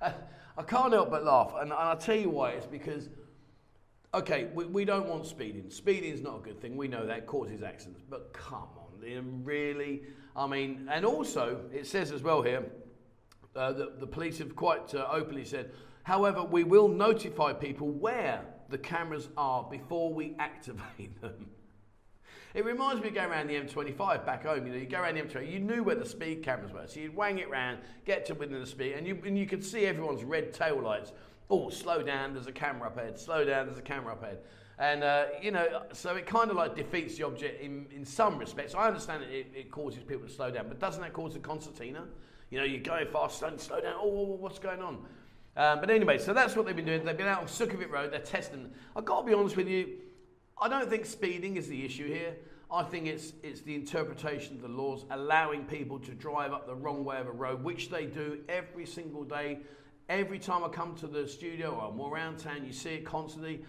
I, 0.00 0.12
I 0.58 0.62
can't 0.62 0.92
help 0.92 1.10
but 1.10 1.24
laugh, 1.24 1.52
and, 1.54 1.64
and 1.64 1.72
I'll 1.72 1.96
tell 1.96 2.16
you 2.16 2.30
why. 2.30 2.50
It's 2.50 2.66
because 2.66 3.08
okay, 4.14 4.48
we, 4.54 4.64
we 4.64 4.84
don't 4.84 5.08
want 5.08 5.26
speeding. 5.26 5.70
Speeding 5.70 6.12
is 6.12 6.22
not 6.22 6.38
a 6.38 6.40
good 6.40 6.60
thing. 6.60 6.76
We 6.76 6.88
know 6.88 7.06
that 7.06 7.26
causes 7.26 7.62
accidents. 7.62 8.02
But 8.08 8.32
come 8.32 8.68
on, 8.78 9.44
really? 9.44 10.02
I 10.34 10.46
mean, 10.46 10.88
and 10.90 11.04
also 11.04 11.60
it 11.72 11.86
says 11.86 12.12
as 12.12 12.22
well 12.22 12.42
here 12.42 12.64
uh, 13.56 13.72
that 13.72 14.00
the 14.00 14.06
police 14.06 14.38
have 14.38 14.54
quite 14.54 14.94
uh, 14.94 15.08
openly 15.10 15.44
said, 15.44 15.72
however, 16.02 16.42
we 16.42 16.64
will 16.64 16.88
notify 16.88 17.52
people 17.52 17.88
where 17.88 18.42
the 18.68 18.78
cameras 18.78 19.28
are 19.36 19.64
before 19.70 20.12
we 20.12 20.34
activate 20.38 21.20
them. 21.20 21.50
It 22.54 22.64
reminds 22.64 23.02
me 23.02 23.08
of 23.08 23.14
going 23.14 23.28
around 23.30 23.48
the 23.48 23.54
M25 23.54 24.24
back 24.24 24.44
home. 24.44 24.66
You 24.66 24.72
know, 24.72 24.78
you 24.78 24.86
go 24.86 25.00
around 25.00 25.16
the 25.16 25.22
M25, 25.22 25.52
you 25.52 25.58
knew 25.58 25.82
where 25.82 25.94
the 25.94 26.06
speed 26.06 26.42
cameras 26.42 26.72
were, 26.72 26.86
so 26.86 27.00
you'd 27.00 27.14
wang 27.14 27.38
it 27.38 27.50
round, 27.50 27.80
get 28.06 28.24
to 28.26 28.34
within 28.34 28.60
the 28.60 28.66
speed, 28.66 28.94
and 28.94 29.06
you 29.06 29.20
and 29.26 29.36
you 29.36 29.46
could 29.46 29.62
see 29.62 29.84
everyone's 29.84 30.24
red 30.24 30.54
tail 30.54 30.80
lights 30.80 31.12
oh, 31.50 31.70
slow 31.70 32.02
down, 32.02 32.34
there's 32.34 32.46
a 32.46 32.52
camera 32.52 32.88
up 32.88 32.96
ahead, 32.96 33.18
slow 33.18 33.44
down, 33.44 33.66
there's 33.66 33.78
a 33.78 33.82
camera 33.82 34.12
up 34.12 34.22
ahead. 34.22 34.38
And, 34.78 35.02
uh, 35.02 35.26
you 35.40 35.52
know, 35.52 35.82
so 35.92 36.16
it 36.16 36.26
kind 36.26 36.50
of 36.50 36.56
like 36.56 36.74
defeats 36.76 37.16
the 37.16 37.24
object 37.24 37.62
in, 37.62 37.86
in 37.94 38.04
some 38.04 38.38
respects. 38.38 38.74
I 38.74 38.86
understand 38.86 39.22
that 39.22 39.30
it, 39.30 39.46
it 39.54 39.70
causes 39.70 40.02
people 40.02 40.26
to 40.26 40.32
slow 40.32 40.50
down, 40.50 40.68
but 40.68 40.78
doesn't 40.78 41.00
that 41.00 41.12
cause 41.12 41.34
a 41.34 41.38
concertina? 41.38 42.04
You 42.56 42.62
know, 42.62 42.68
you're 42.68 42.80
going 42.80 43.06
fast, 43.08 43.40
slow, 43.40 43.54
slow 43.58 43.82
down, 43.82 43.96
oh, 44.00 44.38
what's 44.40 44.58
going 44.58 44.80
on? 44.80 44.94
Um, 45.58 45.78
but 45.78 45.90
anyway, 45.90 46.16
so 46.16 46.32
that's 46.32 46.56
what 46.56 46.64
they've 46.64 46.74
been 46.74 46.86
doing. 46.86 47.04
They've 47.04 47.14
been 47.14 47.26
out 47.26 47.42
on 47.42 47.48
Sukhumvit 47.48 47.90
Road, 47.90 48.14
they're 48.14 48.20
testing. 48.20 48.70
I've 48.96 49.04
got 49.04 49.20
to 49.20 49.26
be 49.26 49.34
honest 49.34 49.58
with 49.58 49.68
you, 49.68 49.98
I 50.58 50.70
don't 50.70 50.88
think 50.88 51.04
speeding 51.04 51.58
is 51.58 51.68
the 51.68 51.84
issue 51.84 52.08
here. 52.08 52.34
I 52.70 52.82
think 52.82 53.08
it's, 53.08 53.34
it's 53.42 53.60
the 53.60 53.74
interpretation 53.74 54.56
of 54.56 54.62
the 54.62 54.68
laws, 54.68 55.04
allowing 55.10 55.66
people 55.66 55.98
to 55.98 56.12
drive 56.12 56.54
up 56.54 56.66
the 56.66 56.74
wrong 56.74 57.04
way 57.04 57.18
of 57.18 57.26
a 57.26 57.30
road, 57.30 57.62
which 57.62 57.90
they 57.90 58.06
do 58.06 58.38
every 58.48 58.86
single 58.86 59.22
day 59.22 59.58
Every 60.08 60.38
time 60.38 60.62
I 60.62 60.68
come 60.68 60.94
to 60.96 61.08
the 61.08 61.26
studio 61.26 61.70
or 61.70 61.90
I'm 61.90 62.00
around 62.00 62.38
town, 62.38 62.64
you 62.64 62.72
see 62.72 62.94
it 62.94 63.04
constantly. 63.04 63.64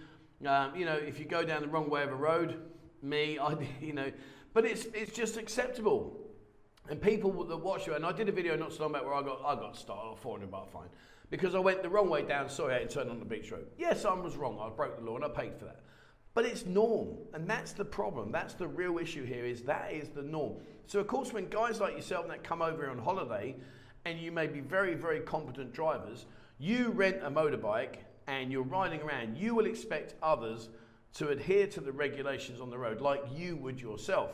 Um, 0.46 0.76
you 0.76 0.86
know, 0.86 0.94
if 0.94 1.20
you 1.20 1.26
go 1.26 1.44
down 1.44 1.64
the 1.64 1.68
wrong 1.68 1.90
way 1.90 2.04
of 2.04 2.12
a 2.12 2.16
road, 2.16 2.62
me, 3.02 3.40
I, 3.42 3.56
you 3.82 3.94
know, 3.94 4.12
but 4.54 4.64
it's 4.64 4.86
it's 4.94 5.12
just 5.12 5.36
acceptable. 5.36 6.27
And 6.90 7.02
people 7.02 7.32
that 7.44 7.58
watch 7.58 7.86
you, 7.86 7.96
and 7.96 8.06
I 8.06 8.12
did 8.12 8.30
a 8.30 8.32
video 8.32 8.56
not 8.56 8.74
so 8.74 8.84
long 8.84 8.94
back 8.94 9.04
where 9.04 9.14
I 9.14 9.22
got 9.22 9.42
I 9.46 9.56
got 9.56 9.76
started 9.76 10.20
400 10.20 10.50
baht 10.50 10.70
fine 10.70 10.88
because 11.30 11.56
I 11.56 11.60
went 11.60 11.84
the 11.84 11.90
wrong 11.90 12.10
way 12.10 12.22
down 12.22 12.50
Sorry, 12.50 12.82
and 12.82 12.90
turned 12.90 13.10
on 13.10 13.20
the 13.20 13.26
beach 13.26 13.52
road. 13.52 13.68
Yes, 13.78 14.06
I 14.06 14.14
was 14.14 14.38
wrong. 14.38 14.58
I 14.62 14.70
broke 14.70 14.98
the 14.98 15.04
law 15.04 15.18
and 15.18 15.26
I 15.26 15.30
paid 15.30 15.58
for 15.58 15.66
that. 15.66 15.82
But 16.34 16.46
it's 16.46 16.66
norm, 16.66 17.18
and 17.34 17.50
that's 17.50 17.74
the 17.74 17.84
problem. 17.84 18.32
That's 18.32 18.54
the 18.54 18.68
real 18.68 19.00
issue 19.00 19.26
here. 19.26 19.44
Is 19.44 19.64
that 19.64 19.92
is 19.92 20.10
the 20.10 20.22
norm. 20.22 20.58
So 20.86 21.00
of 21.00 21.08
course, 21.08 21.34
when 21.34 21.50
guys 21.50 21.82
like 21.82 21.96
yourself 21.96 22.28
that 22.30 22.44
come 22.44 22.62
over 22.62 22.90
on 22.90 23.00
holiday 23.00 23.56
and 24.06 24.20
you 24.20 24.32
may 24.32 24.48
be 24.48 24.62
very, 24.62 24.94
very 24.94 25.20
competent 25.20 25.74
drivers, 25.74 26.26
you 26.60 26.90
rent 26.90 27.18
a 27.24 27.30
motorbike 27.30 27.98
and 28.28 28.52
you're 28.52 28.64
riding 28.64 29.02
around, 29.02 29.38
you 29.38 29.54
will 29.54 29.66
expect 29.66 30.14
others 30.22 30.70
to 31.16 31.30
adhere 31.30 31.68
to 31.68 31.82
the 31.82 31.92
regulations 31.92 32.62
on 32.62 32.70
the 32.70 32.78
road 32.78 33.02
like 33.02 33.24
you 33.36 33.58
would 33.58 33.82
yourself. 33.82 34.32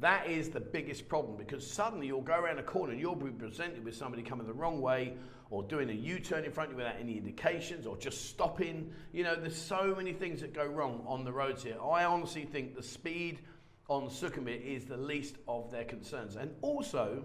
That 0.00 0.28
is 0.28 0.48
the 0.48 0.60
biggest 0.60 1.08
problem 1.08 1.36
because 1.36 1.66
suddenly 1.70 2.06
you'll 2.06 2.22
go 2.22 2.40
around 2.40 2.58
a 2.58 2.62
corner 2.62 2.92
and 2.92 3.00
you'll 3.00 3.14
be 3.14 3.30
presented 3.30 3.84
with 3.84 3.94
somebody 3.94 4.22
coming 4.22 4.46
the 4.46 4.52
wrong 4.52 4.80
way 4.80 5.12
or 5.50 5.62
doing 5.62 5.90
a 5.90 5.92
U 5.92 6.18
turn 6.18 6.44
in 6.44 6.52
front 6.52 6.70
of 6.70 6.72
you 6.72 6.78
without 6.78 6.98
any 6.98 7.18
indications 7.18 7.86
or 7.86 7.98
just 7.98 8.30
stopping. 8.30 8.90
You 9.12 9.24
know, 9.24 9.36
there's 9.36 9.60
so 9.60 9.94
many 9.94 10.14
things 10.14 10.40
that 10.40 10.54
go 10.54 10.64
wrong 10.64 11.04
on 11.06 11.24
the 11.24 11.32
roads 11.32 11.62
here. 11.62 11.76
I 11.82 12.04
honestly 12.04 12.46
think 12.46 12.74
the 12.74 12.82
speed 12.82 13.40
on 13.88 14.08
Sukhumvit 14.08 14.64
is 14.64 14.86
the 14.86 14.96
least 14.96 15.36
of 15.46 15.70
their 15.70 15.84
concerns. 15.84 16.36
And 16.36 16.54
also, 16.62 17.22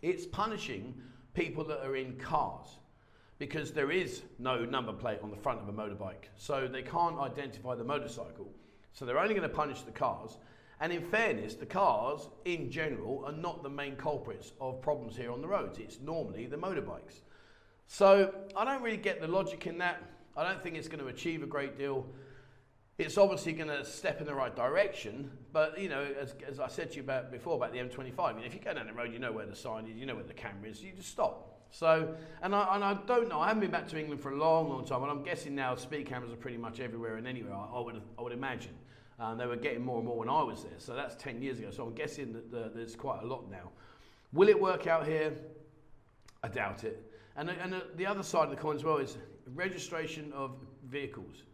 it's 0.00 0.24
punishing 0.24 0.94
people 1.34 1.62
that 1.64 1.84
are 1.84 1.96
in 1.96 2.16
cars 2.16 2.78
because 3.38 3.72
there 3.72 3.90
is 3.90 4.22
no 4.38 4.64
number 4.64 4.92
plate 4.92 5.18
on 5.22 5.30
the 5.30 5.36
front 5.36 5.60
of 5.60 5.68
a 5.68 5.72
motorbike. 5.72 6.30
So 6.36 6.68
they 6.68 6.82
can't 6.82 7.18
identify 7.18 7.74
the 7.74 7.84
motorcycle. 7.84 8.50
So 8.92 9.04
they're 9.04 9.18
only 9.18 9.34
going 9.34 9.48
to 9.48 9.54
punish 9.54 9.82
the 9.82 9.90
cars. 9.90 10.38
And 10.82 10.92
in 10.92 11.00
fairness, 11.00 11.54
the 11.54 11.64
cars 11.64 12.28
in 12.44 12.70
general 12.70 13.24
are 13.24 13.32
not 13.32 13.62
the 13.62 13.70
main 13.70 13.96
culprits 13.96 14.52
of 14.60 14.82
problems 14.82 15.16
here 15.16 15.32
on 15.32 15.40
the 15.40 15.48
roads. 15.48 15.78
It's 15.78 15.98
normally 16.00 16.44
the 16.44 16.58
motorbikes. 16.58 17.22
So 17.86 18.34
I 18.54 18.66
don't 18.66 18.82
really 18.82 18.98
get 18.98 19.20
the 19.20 19.28
logic 19.28 19.66
in 19.66 19.78
that. 19.78 20.02
I 20.36 20.46
don't 20.46 20.62
think 20.62 20.76
it's 20.76 20.88
going 20.88 21.00
to 21.00 21.08
achieve 21.08 21.42
a 21.42 21.46
great 21.46 21.78
deal 21.78 22.06
it's 22.98 23.18
obviously 23.18 23.52
going 23.52 23.68
to 23.68 23.84
step 23.84 24.20
in 24.20 24.26
the 24.26 24.34
right 24.34 24.54
direction. 24.54 25.30
But 25.52 25.78
you 25.78 25.88
know, 25.88 26.06
as, 26.20 26.34
as 26.48 26.60
I 26.60 26.68
said 26.68 26.90
to 26.90 26.96
you 26.96 27.02
about 27.02 27.30
before 27.30 27.56
about 27.56 27.72
the 27.72 27.78
M25, 27.78 28.18
I 28.18 28.32
mean, 28.32 28.44
if 28.44 28.54
you 28.54 28.60
go 28.60 28.74
down 28.74 28.86
the 28.86 28.92
road, 28.92 29.12
you 29.12 29.18
know 29.18 29.32
where 29.32 29.46
the 29.46 29.56
sign 29.56 29.86
is, 29.86 29.96
you 29.96 30.06
know 30.06 30.14
where 30.14 30.24
the 30.24 30.34
camera 30.34 30.68
is, 30.68 30.82
you 30.82 30.92
just 30.92 31.08
stop. 31.08 31.48
So, 31.70 32.14
and 32.42 32.54
I, 32.54 32.74
and 32.74 32.84
I 32.84 32.94
don't 33.06 33.28
know, 33.28 33.40
I 33.40 33.48
haven't 33.48 33.62
been 33.62 33.70
back 33.70 33.88
to 33.88 33.98
England 33.98 34.20
for 34.20 34.30
a 34.30 34.36
long, 34.36 34.68
long 34.68 34.84
time, 34.84 35.02
and 35.02 35.10
I'm 35.10 35.22
guessing 35.22 35.54
now 35.54 35.74
speed 35.74 36.06
cameras 36.06 36.30
are 36.30 36.36
pretty 36.36 36.58
much 36.58 36.80
everywhere 36.80 37.16
and 37.16 37.26
anywhere. 37.26 37.54
I, 37.54 37.66
I 37.74 37.80
would, 37.80 38.02
I 38.18 38.22
would 38.22 38.32
imagine. 38.32 38.74
Um, 39.22 39.38
they 39.38 39.46
were 39.46 39.56
getting 39.56 39.82
more 39.82 39.98
and 39.98 40.06
more 40.06 40.18
when 40.18 40.28
I 40.28 40.42
was 40.42 40.64
there, 40.64 40.78
so 40.78 40.94
that's 40.94 41.14
10 41.14 41.40
years 41.40 41.58
ago. 41.58 41.70
So 41.70 41.84
I'm 41.84 41.94
guessing 41.94 42.32
that 42.32 42.50
the, 42.50 42.72
there's 42.74 42.96
quite 42.96 43.22
a 43.22 43.26
lot 43.26 43.50
now. 43.50 43.70
Will 44.32 44.48
it 44.48 44.60
work 44.60 44.86
out 44.86 45.06
here? 45.06 45.32
I 46.42 46.48
doubt 46.48 46.84
it. 46.84 47.12
And, 47.36 47.48
and 47.48 47.80
the 47.96 48.06
other 48.06 48.22
side 48.22 48.44
of 48.44 48.50
the 48.50 48.56
coin 48.56 48.76
as 48.76 48.84
well 48.84 48.98
is 48.98 49.16
registration 49.54 50.32
of 50.32 50.56
vehicles 50.84 51.44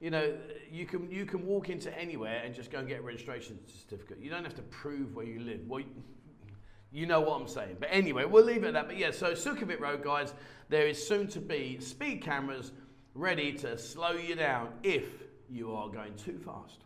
you 0.00 0.10
know, 0.10 0.32
you 0.70 0.86
can 0.86 1.10
you 1.10 1.26
can 1.26 1.44
walk 1.44 1.70
into 1.70 1.96
anywhere 1.98 2.42
and 2.44 2.54
just 2.54 2.70
go 2.70 2.78
and 2.78 2.88
get 2.88 3.00
a 3.00 3.02
registration 3.02 3.58
certificate. 3.66 4.18
You 4.20 4.30
don't 4.30 4.44
have 4.44 4.54
to 4.54 4.62
prove 4.62 5.14
where 5.16 5.26
you 5.26 5.40
live. 5.40 5.60
Well, 5.66 5.82
you 6.92 7.06
know 7.06 7.20
what 7.20 7.40
I'm 7.40 7.48
saying. 7.48 7.76
But 7.80 7.88
anyway, 7.90 8.24
we'll 8.24 8.44
leave 8.44 8.62
it 8.62 8.68
at 8.68 8.74
that. 8.74 8.86
But 8.86 8.96
yeah, 8.96 9.10
so 9.10 9.32
Sukhumvit 9.32 9.80
Road, 9.80 10.02
guys, 10.02 10.34
there 10.68 10.86
is 10.86 11.04
soon 11.04 11.26
to 11.28 11.40
be 11.40 11.80
speed 11.80 12.22
cameras 12.22 12.72
ready 13.14 13.52
to 13.54 13.76
slow 13.76 14.12
you 14.12 14.36
down 14.36 14.68
if 14.82 15.06
you 15.50 15.74
are 15.74 15.88
going 15.88 16.14
too 16.14 16.38
fast. 16.38 16.84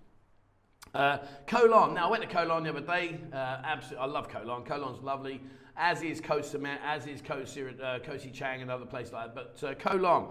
Uh, 0.94 1.18
Koh 1.46 1.66
Now, 1.94 2.08
I 2.08 2.10
went 2.10 2.28
to 2.28 2.44
Larn 2.44 2.64
the 2.64 2.70
other 2.70 2.80
day. 2.80 3.18
Uh, 3.32 3.36
absolutely, 3.64 3.98
I 3.98 4.06
love 4.06 4.28
Larn. 4.44 4.64
Larn's 4.68 5.02
lovely, 5.02 5.40
as 5.76 6.02
is 6.02 6.20
Koh 6.20 6.42
as 6.84 7.06
is 7.06 7.22
Koh, 7.22 7.44
uh, 7.82 7.98
Chang 8.32 8.60
and 8.60 8.70
other 8.70 8.84
places 8.84 9.12
like 9.12 9.34
that. 9.34 9.54
But 9.62 9.76
uh, 9.86 9.96
Larn. 9.96 10.26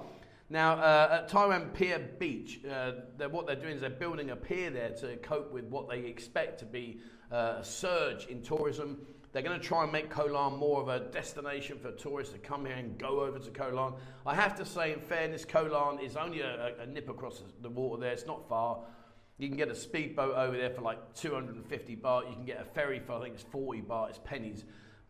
Now, 0.51 0.73
uh, 0.73 1.21
at 1.23 1.29
Tawaen 1.29 1.73
Pier 1.73 1.97
Beach, 2.19 2.59
uh, 2.69 2.91
they're, 3.17 3.29
what 3.29 3.47
they're 3.47 3.55
doing 3.55 3.75
is 3.75 3.81
they're 3.81 3.89
building 3.89 4.31
a 4.31 4.35
pier 4.35 4.69
there 4.69 4.89
to 4.89 5.15
cope 5.17 5.51
with 5.51 5.63
what 5.65 5.89
they 5.89 5.99
expect 5.99 6.59
to 6.59 6.65
be 6.65 6.99
uh, 7.31 7.55
a 7.59 7.63
surge 7.63 8.27
in 8.27 8.43
tourism. 8.43 8.99
They're 9.31 9.43
going 9.43 9.59
to 9.59 9.65
try 9.65 9.83
and 9.83 9.91
make 9.93 10.15
Larn 10.15 10.57
more 10.57 10.81
of 10.81 10.89
a 10.89 10.99
destination 10.99 11.79
for 11.79 11.91
tourists 11.93 12.33
to 12.33 12.39
come 12.39 12.65
here 12.65 12.75
and 12.75 12.97
go 12.99 13.21
over 13.21 13.39
to 13.39 13.67
Larn. 13.73 13.93
I 14.27 14.35
have 14.35 14.55
to 14.57 14.65
say, 14.65 14.91
in 14.91 14.99
fairness, 14.99 15.45
Larn 15.55 15.99
is 15.99 16.17
only 16.17 16.41
a, 16.41 16.73
a 16.81 16.85
nip 16.85 17.09
across 17.09 17.41
the 17.61 17.69
water 17.69 18.01
there. 18.01 18.11
It's 18.11 18.27
not 18.27 18.47
far. 18.49 18.79
You 19.41 19.47
can 19.47 19.57
get 19.57 19.69
a 19.69 19.75
speedboat 19.75 20.35
over 20.35 20.55
there 20.55 20.69
for 20.69 20.81
like 20.81 21.15
250 21.15 21.95
baht. 21.95 22.29
You 22.29 22.35
can 22.35 22.45
get 22.45 22.61
a 22.61 22.63
ferry 22.63 22.99
for, 22.99 23.13
I 23.13 23.21
think 23.23 23.33
it's 23.33 23.43
40 23.43 23.81
baht. 23.81 24.09
It's 24.09 24.19
pennies. 24.23 24.65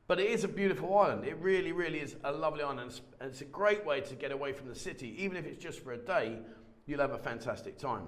But 0.07 0.21
it 0.21 0.29
is 0.29 0.45
a 0.45 0.47
beautiful 0.47 0.97
island. 0.97 1.25
It 1.25 1.35
really, 1.41 1.73
really 1.73 1.99
is 1.99 2.15
a 2.23 2.31
lovely 2.31 2.63
island. 2.63 2.91
It's, 2.91 3.01
it's 3.19 3.41
a 3.41 3.45
great 3.45 3.85
way 3.85 3.99
to 3.99 4.15
get 4.15 4.31
away 4.31 4.53
from 4.53 4.69
the 4.69 4.75
city. 4.75 5.21
Even 5.21 5.35
if 5.35 5.45
it's 5.45 5.61
just 5.61 5.81
for 5.81 5.91
a 5.91 5.97
day, 5.97 6.39
you'll 6.85 7.01
have 7.01 7.11
a 7.11 7.17
fantastic 7.17 7.77
time. 7.77 8.07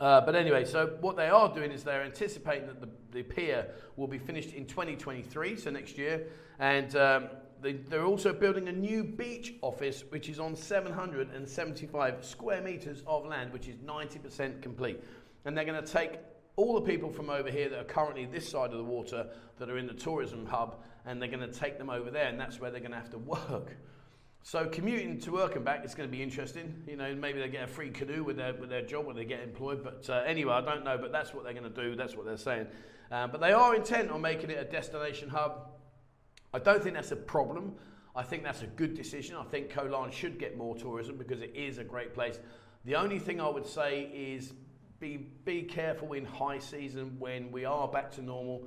Uh, 0.00 0.22
but 0.22 0.34
anyway, 0.34 0.64
so 0.64 0.96
what 1.02 1.16
they 1.16 1.28
are 1.28 1.52
doing 1.52 1.70
is 1.70 1.84
they're 1.84 2.02
anticipating 2.02 2.66
that 2.68 2.80
the, 2.80 2.88
the 3.10 3.22
pier 3.22 3.66
will 3.96 4.08
be 4.08 4.18
finished 4.18 4.54
in 4.54 4.64
2023, 4.64 5.56
so 5.56 5.68
next 5.68 5.98
year. 5.98 6.28
And 6.58 6.96
um, 6.96 7.28
they, 7.60 7.78
are 7.92 8.04
also 8.04 8.32
building 8.32 8.68
a 8.68 8.72
new 8.72 9.04
beach 9.04 9.54
office, 9.60 10.02
which 10.08 10.30
is 10.30 10.38
on 10.38 10.56
775 10.56 12.24
square 12.24 12.62
meters 12.62 13.02
of 13.06 13.26
land, 13.26 13.52
which 13.52 13.68
is 13.68 13.76
90% 13.76 14.62
complete. 14.62 15.02
And 15.46 15.56
they're 15.56 15.64
going 15.64 15.82
to 15.82 15.90
take 15.90 16.18
all 16.56 16.74
the 16.74 16.80
people 16.80 17.10
from 17.10 17.30
over 17.30 17.50
here 17.50 17.68
that 17.68 17.78
are 17.78 17.84
currently 17.84 18.26
this 18.26 18.50
side 18.50 18.72
of 18.72 18.78
the 18.78 18.84
water 18.84 19.28
that 19.58 19.70
are 19.70 19.78
in 19.78 19.86
the 19.86 19.94
tourism 19.94 20.44
hub, 20.44 20.82
and 21.06 21.22
they're 21.22 21.30
going 21.30 21.40
to 21.40 21.58
take 21.58 21.78
them 21.78 21.88
over 21.88 22.10
there, 22.10 22.26
and 22.26 22.38
that's 22.38 22.60
where 22.60 22.70
they're 22.70 22.80
going 22.80 22.92
to 22.92 22.98
have 22.98 23.10
to 23.10 23.18
work. 23.18 23.76
So 24.42 24.66
commuting 24.66 25.18
to 25.20 25.32
work 25.32 25.56
and 25.56 25.64
back 25.64 25.84
is 25.84 25.94
going 25.94 26.08
to 26.08 26.16
be 26.16 26.22
interesting. 26.22 26.82
You 26.86 26.96
know, 26.96 27.14
maybe 27.16 27.40
they 27.40 27.48
get 27.48 27.64
a 27.64 27.66
free 27.66 27.90
canoe 27.90 28.22
with 28.22 28.36
their 28.36 28.54
with 28.54 28.70
their 28.70 28.82
job 28.82 29.06
when 29.06 29.16
they 29.16 29.24
get 29.24 29.40
employed. 29.40 29.82
But 29.82 30.08
uh, 30.08 30.22
anyway, 30.24 30.52
I 30.52 30.60
don't 30.60 30.84
know. 30.84 30.96
But 30.96 31.10
that's 31.10 31.34
what 31.34 31.42
they're 31.42 31.52
going 31.52 31.64
to 31.64 31.82
do. 31.82 31.96
That's 31.96 32.14
what 32.16 32.26
they're 32.26 32.36
saying. 32.36 32.68
Um, 33.10 33.32
but 33.32 33.40
they 33.40 33.52
are 33.52 33.74
intent 33.74 34.10
on 34.10 34.20
making 34.20 34.50
it 34.50 34.58
a 34.58 34.64
destination 34.64 35.28
hub. 35.28 35.70
I 36.54 36.60
don't 36.60 36.80
think 36.80 36.94
that's 36.94 37.10
a 37.10 37.16
problem. 37.16 37.74
I 38.14 38.22
think 38.22 38.44
that's 38.44 38.62
a 38.62 38.66
good 38.68 38.94
decision. 38.94 39.36
I 39.36 39.44
think 39.44 39.70
Koh 39.70 40.08
should 40.10 40.38
get 40.38 40.56
more 40.56 40.76
tourism 40.76 41.16
because 41.16 41.40
it 41.42 41.52
is 41.54 41.78
a 41.78 41.84
great 41.84 42.14
place. 42.14 42.38
The 42.84 42.94
only 42.94 43.18
thing 43.18 43.40
I 43.40 43.48
would 43.48 43.66
say 43.66 44.04
is 44.14 44.52
be 44.98 45.28
be 45.44 45.62
careful 45.62 46.12
in 46.12 46.24
high 46.24 46.58
season 46.58 47.16
when 47.18 47.52
we 47.52 47.64
are 47.64 47.88
back 47.88 48.10
to 48.12 48.22
normal 48.22 48.66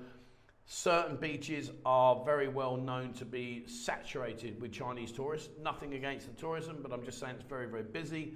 Certain 0.71 1.15
beaches 1.15 1.71
are 1.83 2.23
very 2.23 2.47
well 2.47 2.77
known 2.77 3.11
to 3.13 3.25
be 3.25 3.65
saturated 3.65 4.61
with 4.61 4.71
Chinese 4.71 5.11
tourists. 5.11 5.49
Nothing 5.63 5.95
against 5.95 6.27
the 6.27 6.39
tourism, 6.39 6.77
but 6.83 6.93
I'm 6.93 7.03
just 7.03 7.19
saying 7.19 7.37
it's 7.39 7.49
very, 7.49 7.67
very 7.67 7.81
busy. 7.81 8.35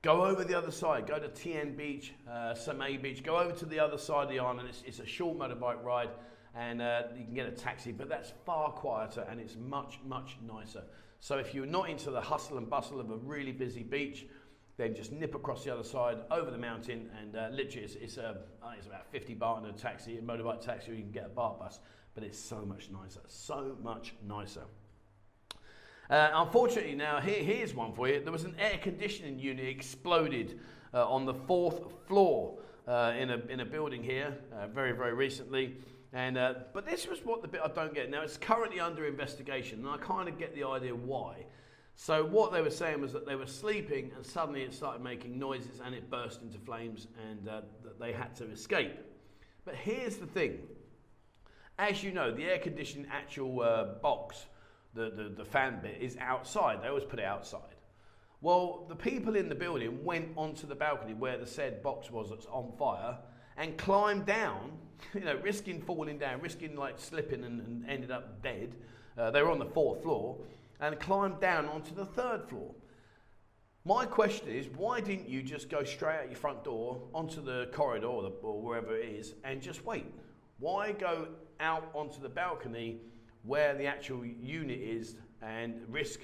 Go 0.00 0.24
over 0.24 0.44
the 0.44 0.54
other 0.56 0.70
side. 0.70 1.06
Go 1.06 1.18
to 1.18 1.28
Tien 1.28 1.76
Beach, 1.76 2.14
uh, 2.26 2.54
Samay 2.54 3.02
Beach. 3.02 3.22
Go 3.22 3.36
over 3.36 3.52
to 3.52 3.66
the 3.66 3.80
other 3.80 3.98
side 3.98 4.22
of 4.22 4.28
the 4.30 4.38
island. 4.38 4.66
It's, 4.66 4.82
it's 4.86 4.98
a 4.98 5.04
short 5.04 5.38
motorbike 5.38 5.84
ride, 5.84 6.08
and 6.54 6.80
uh, 6.80 7.02
you 7.14 7.26
can 7.26 7.34
get 7.34 7.46
a 7.46 7.52
taxi. 7.52 7.92
But 7.92 8.08
that's 8.08 8.32
far 8.46 8.70
quieter, 8.70 9.26
and 9.30 9.38
it's 9.38 9.56
much, 9.56 10.00
much 10.06 10.38
nicer. 10.42 10.84
So 11.20 11.36
if 11.36 11.54
you're 11.54 11.66
not 11.66 11.90
into 11.90 12.10
the 12.10 12.22
hustle 12.22 12.56
and 12.56 12.70
bustle 12.70 12.98
of 12.98 13.10
a 13.10 13.16
really 13.16 13.52
busy 13.52 13.82
beach, 13.82 14.24
then 14.78 14.94
just 14.94 15.12
nip 15.12 15.34
across 15.34 15.64
the 15.64 15.72
other 15.72 15.82
side 15.82 16.18
over 16.30 16.50
the 16.50 16.58
mountain 16.58 17.10
and 17.20 17.36
uh, 17.36 17.48
literally 17.50 17.84
it's, 17.84 17.96
it's, 17.96 18.16
uh, 18.16 18.34
it's, 18.78 18.86
about 18.86 19.04
50 19.10 19.34
baht 19.34 19.64
in 19.64 19.68
a 19.68 19.72
taxi, 19.72 20.16
a 20.16 20.22
motorbike 20.22 20.60
taxi, 20.60 20.92
or 20.92 20.94
you 20.94 21.02
can 21.02 21.10
get 21.10 21.26
a 21.26 21.28
baht 21.40 21.58
bus, 21.58 21.80
but 22.14 22.22
it's 22.22 22.38
so 22.38 22.64
much 22.64 22.88
nicer, 22.90 23.20
so 23.26 23.76
much 23.82 24.14
nicer. 24.26 24.62
Uh, 26.08 26.30
unfortunately, 26.32 26.94
now 26.94 27.20
here, 27.20 27.42
here's 27.42 27.74
one 27.74 27.92
for 27.92 28.08
you. 28.08 28.22
There 28.22 28.32
was 28.32 28.44
an 28.44 28.54
air 28.58 28.78
conditioning 28.80 29.38
unit 29.38 29.66
exploded 29.66 30.58
uh, 30.94 31.06
on 31.06 31.26
the 31.26 31.34
fourth 31.34 31.80
floor 32.06 32.58
uh, 32.86 33.12
in, 33.18 33.30
a, 33.30 33.38
in 33.50 33.60
a 33.60 33.66
building 33.66 34.02
here 34.02 34.38
uh, 34.54 34.68
very, 34.68 34.92
very 34.92 35.12
recently. 35.12 35.76
And, 36.12 36.38
uh, 36.38 36.54
but 36.72 36.86
this 36.86 37.06
was 37.06 37.18
what 37.24 37.42
the 37.42 37.48
bit 37.48 37.60
I 37.62 37.68
don't 37.68 37.92
get. 37.92 38.10
Now, 38.10 38.22
it's 38.22 38.38
currently 38.38 38.80
under 38.80 39.06
investigation, 39.06 39.80
and 39.80 39.88
I 39.88 39.98
kind 39.98 40.28
of 40.28 40.38
get 40.38 40.54
the 40.54 40.64
idea 40.64 40.94
why. 40.94 41.44
So 42.00 42.24
what 42.24 42.52
they 42.52 42.62
were 42.62 42.70
saying 42.70 43.00
was 43.00 43.12
that 43.12 43.26
they 43.26 43.34
were 43.34 43.48
sleeping 43.48 44.12
and 44.14 44.24
suddenly 44.24 44.62
it 44.62 44.72
started 44.72 45.02
making 45.02 45.36
noises 45.36 45.80
and 45.84 45.96
it 45.96 46.08
burst 46.08 46.42
into 46.42 46.56
flames 46.56 47.08
and 47.28 47.48
uh, 47.48 47.62
that 47.82 47.98
they 47.98 48.12
had 48.12 48.36
to 48.36 48.48
escape. 48.52 48.96
But 49.64 49.74
here's 49.74 50.16
the 50.16 50.26
thing. 50.26 50.60
As 51.76 52.04
you 52.04 52.12
know, 52.12 52.30
the 52.30 52.44
air 52.44 52.60
conditioning 52.60 53.08
actual 53.10 53.62
uh, 53.62 53.94
box, 54.00 54.46
the, 54.94 55.10
the, 55.10 55.34
the 55.38 55.44
fan 55.44 55.80
bit, 55.82 55.98
is 56.00 56.16
outside. 56.20 56.84
They 56.84 56.86
always 56.86 57.02
put 57.02 57.18
it 57.18 57.24
outside. 57.24 57.74
Well, 58.42 58.86
the 58.88 58.94
people 58.94 59.34
in 59.34 59.48
the 59.48 59.56
building 59.56 60.04
went 60.04 60.28
onto 60.36 60.68
the 60.68 60.76
balcony 60.76 61.14
where 61.14 61.36
the 61.36 61.46
said 61.48 61.82
box 61.82 62.12
was 62.12 62.30
that's 62.30 62.46
on 62.46 62.70
fire 62.78 63.18
and 63.56 63.76
climbed 63.76 64.24
down, 64.24 64.70
you 65.14 65.22
know, 65.22 65.34
risking 65.42 65.82
falling 65.82 66.18
down, 66.18 66.40
risking 66.42 66.76
like 66.76 67.00
slipping 67.00 67.42
and, 67.42 67.60
and 67.60 67.90
ended 67.90 68.12
up 68.12 68.40
dead. 68.40 68.76
Uh, 69.18 69.32
they 69.32 69.42
were 69.42 69.50
on 69.50 69.58
the 69.58 69.66
fourth 69.66 70.00
floor 70.04 70.36
and 70.80 70.98
climbed 71.00 71.40
down 71.40 71.66
onto 71.66 71.94
the 71.94 72.04
third 72.04 72.48
floor. 72.48 72.74
My 73.84 74.04
question 74.04 74.48
is, 74.48 74.66
why 74.76 75.00
didn't 75.00 75.28
you 75.28 75.42
just 75.42 75.70
go 75.70 75.82
straight 75.82 76.18
out 76.18 76.26
your 76.26 76.36
front 76.36 76.62
door 76.62 77.00
onto 77.14 77.42
the 77.42 77.68
corridor 77.72 78.06
or, 78.06 78.30
wherever 78.60 78.96
it 78.96 79.08
is 79.08 79.34
and 79.44 79.62
just 79.62 79.84
wait? 79.84 80.06
Why 80.58 80.92
go 80.92 81.28
out 81.60 81.90
onto 81.94 82.20
the 82.20 82.28
balcony 82.28 83.00
where 83.44 83.74
the 83.74 83.86
actual 83.86 84.24
unit 84.24 84.78
is 84.78 85.16
and 85.40 85.80
risk 85.88 86.20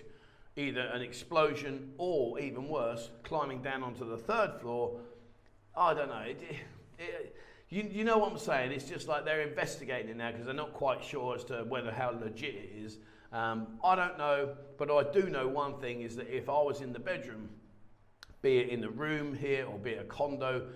either 0.56 0.80
an 0.80 1.00
explosion 1.00 1.92
or 1.96 2.38
even 2.38 2.68
worse, 2.68 3.10
climbing 3.22 3.62
down 3.62 3.82
onto 3.82 4.08
the 4.08 4.18
third 4.18 4.60
floor? 4.60 5.00
I 5.76 5.94
don't 5.94 6.08
know. 6.08 6.18
It, 6.18 6.42
it, 6.98 7.36
you, 7.70 7.88
you 7.90 8.04
know 8.04 8.18
what 8.18 8.30
I'm 8.30 8.38
saying? 8.38 8.72
It's 8.72 8.84
just 8.84 9.08
like 9.08 9.24
they're 9.24 9.42
investigating 9.42 10.10
it 10.10 10.16
now 10.16 10.30
because 10.30 10.44
they're 10.46 10.54
not 10.54 10.74
quite 10.74 11.02
sure 11.02 11.34
as 11.34 11.44
to 11.44 11.64
whether 11.68 11.90
how 11.90 12.10
legit 12.10 12.54
it 12.54 12.72
is. 12.76 12.98
Um, 13.34 13.66
I 13.82 13.96
don't 13.96 14.16
know, 14.16 14.54
but 14.78 14.92
I 14.92 15.10
do 15.12 15.28
know 15.28 15.48
one 15.48 15.80
thing 15.80 16.02
is 16.02 16.14
that 16.16 16.28
if 16.34 16.48
I 16.48 16.62
was 16.62 16.80
in 16.80 16.92
the 16.92 17.00
bedroom, 17.00 17.48
be 18.42 18.58
it 18.58 18.68
in 18.68 18.80
the 18.80 18.90
room 18.90 19.34
here 19.34 19.66
or 19.66 19.76
be 19.76 19.90
it 19.90 20.00
a 20.00 20.04
condo, 20.04 20.68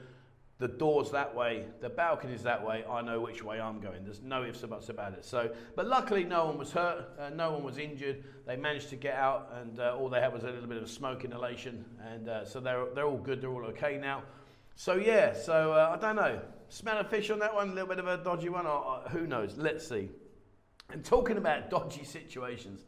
the 0.58 0.66
door's 0.66 1.12
that 1.12 1.32
way, 1.32 1.66
the 1.80 1.88
balcony's 1.88 2.42
that 2.42 2.66
way, 2.66 2.84
I 2.90 3.00
know 3.00 3.20
which 3.20 3.44
way 3.44 3.60
I'm 3.60 3.78
going. 3.78 4.02
There's 4.02 4.22
no 4.22 4.42
ifs 4.42 4.64
or 4.64 4.66
buts 4.66 4.88
about 4.88 5.12
it. 5.12 5.24
So, 5.24 5.54
but 5.76 5.86
luckily 5.86 6.24
no 6.24 6.46
one 6.46 6.58
was 6.58 6.72
hurt, 6.72 7.08
uh, 7.16 7.30
no 7.30 7.52
one 7.52 7.62
was 7.62 7.78
injured. 7.78 8.24
They 8.44 8.56
managed 8.56 8.88
to 8.88 8.96
get 8.96 9.14
out 9.14 9.54
and 9.60 9.78
uh, 9.78 9.96
all 9.96 10.08
they 10.08 10.20
had 10.20 10.32
was 10.32 10.42
a 10.42 10.50
little 10.50 10.66
bit 10.66 10.82
of 10.82 10.90
smoke 10.90 11.24
inhalation 11.24 11.84
and 12.12 12.28
uh, 12.28 12.44
so 12.44 12.58
they're, 12.58 12.86
they're 12.92 13.06
all 13.06 13.18
good, 13.18 13.40
they're 13.40 13.52
all 13.52 13.66
okay 13.66 13.98
now. 13.98 14.24
So 14.74 14.96
yeah, 14.96 15.32
so 15.32 15.74
uh, 15.74 15.96
I 15.96 16.00
don't 16.00 16.16
know. 16.16 16.40
Smell 16.70 16.98
of 16.98 17.08
fish 17.08 17.30
on 17.30 17.38
that 17.38 17.54
one, 17.54 17.68
a 17.68 17.72
little 17.72 17.88
bit 17.88 18.00
of 18.00 18.08
a 18.08 18.16
dodgy 18.16 18.48
one, 18.48 18.66
or, 18.66 18.84
or, 18.84 19.02
who 19.10 19.28
knows, 19.28 19.56
let's 19.56 19.88
see. 19.88 20.10
And 20.90 21.04
talking 21.04 21.37
about 21.37 21.71
dodgy 21.71 22.04
situations, 22.04 22.87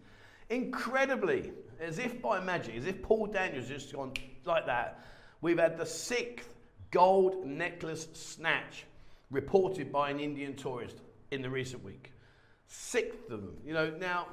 incredibly, 0.48 1.52
as 1.78 1.98
if 1.98 2.20
by 2.22 2.40
magic, 2.40 2.76
as 2.76 2.86
if 2.86 3.02
Paul 3.02 3.26
Daniels 3.26 3.68
just 3.68 3.92
gone 3.92 4.12
like 4.44 4.66
that, 4.66 5.04
we've 5.40 5.58
had 5.58 5.76
the 5.76 5.86
sixth 5.86 6.48
gold 6.90 7.46
necklace 7.46 8.08
snatch 8.12 8.84
reported 9.30 9.92
by 9.92 10.10
an 10.10 10.18
Indian 10.18 10.56
tourist 10.56 10.96
in 11.30 11.42
the 11.42 11.50
recent 11.50 11.84
week. 11.84 12.12
Sixth 12.66 13.30
of 13.30 13.42
them. 13.42 13.56
You 13.64 13.74
know, 13.74 13.90
now, 13.90 14.26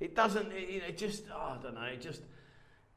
it 0.00 0.14
doesn't, 0.14 0.52
it, 0.52 0.82
it 0.88 0.98
just, 0.98 1.24
oh, 1.32 1.56
I 1.58 1.62
don't 1.62 1.74
know, 1.74 1.82
it 1.82 2.00
just, 2.00 2.22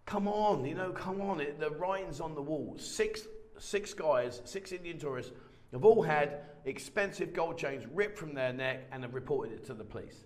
come 0.06 0.28
on, 0.28 0.66
you 0.66 0.76
know, 0.76 0.92
come 0.92 1.22
on. 1.22 1.40
It, 1.42 1.60
the 1.60 1.70
writing's 1.70 2.20
on 2.20 2.36
the 2.36 2.42
wall. 2.42 2.76
Six, 2.78 3.28
six 3.60 3.94
guys, 3.94 4.42
six 4.46 4.72
Indian 4.72 4.98
tourists 4.98 5.32
have 5.74 5.84
all 5.84 6.02
had 6.02 6.42
expensive 6.66 7.34
gold 7.34 7.58
chains 7.58 7.84
ripped 7.94 8.18
from 8.18 8.34
their 8.34 8.54
neck 8.54 8.88
and 8.92 9.04
have 9.04 9.14
reported 9.14 9.54
it 9.54 9.66
to 9.66 9.74
the 9.74 9.84
police. 9.84 10.26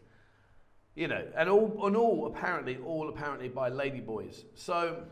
You 0.95 1.07
know, 1.07 1.23
and 1.35 1.49
all, 1.49 1.85
and 1.85 1.95
all 1.95 2.27
apparently, 2.27 2.77
all 2.85 3.09
apparently 3.09 3.49
by 3.49 3.69
ladyboys. 3.69 4.43
So, 4.55 5.03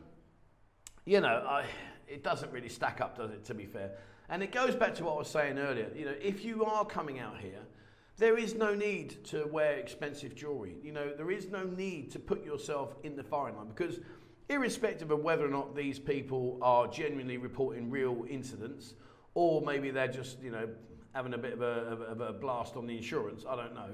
you 1.06 1.22
know, 1.22 1.46
I, 1.48 1.66
it 2.08 2.24
doesn't 2.24 2.52
really 2.52 2.70
stack 2.70 3.02
up, 3.02 3.18
does 3.18 3.32
it, 3.32 3.46
to 3.46 3.54
be 3.54 3.66
fair? 3.66 3.92
And 4.30 4.42
it 4.42 4.52
goes 4.52 4.76
back 4.76 4.96
to 4.96 5.04
what 5.04 5.14
I 5.14 5.18
was 5.18 5.30
saying 5.30 5.60
earlier. 5.60 5.90
You 5.96 6.06
know, 6.06 6.16
if 6.22 6.44
you 6.44 6.66
are 6.66 6.86
coming 6.86 7.20
out 7.20 7.40
here, 7.40 7.62
there 8.18 8.38
is 8.38 8.56
no 8.56 8.74
need 8.74 9.24
to 9.26 9.46
wear 9.48 9.74
expensive 9.74 10.36
jewelry. 10.36 10.78
You 10.82 10.94
know, 10.94 11.14
there 11.16 11.32
is 11.32 11.50
no 11.50 11.64
need 11.64 12.12
to 12.12 12.20
put 12.20 12.44
yourself 12.44 12.96
in 13.04 13.16
the 13.16 13.24
firing 13.24 13.56
line 13.58 13.68
because, 13.68 14.00
irrespective 14.50 15.12
of 15.12 15.20
whether 15.20 15.46
or 15.46 15.50
not 15.50 15.76
these 15.76 16.00
people 16.00 16.58
are 16.62 16.88
genuinely 16.88 17.38
reporting 17.38 17.90
real 17.90 18.26
incidents, 18.30 18.94
or 19.36 19.62
maybe 19.62 19.92
they're 19.92 20.08
just, 20.08 20.42
you 20.42 20.50
know, 20.50 20.68
having 21.14 21.34
a 21.34 21.38
bit 21.38 21.54
of 21.54 21.62
a, 21.62 21.66
of 21.66 22.22
a 22.22 22.34
blast 22.34 22.76
on 22.76 22.88
the 22.88 22.98
insurance. 22.98 23.46
I 23.48 23.56
don't 23.56 23.76
know. 23.76 23.92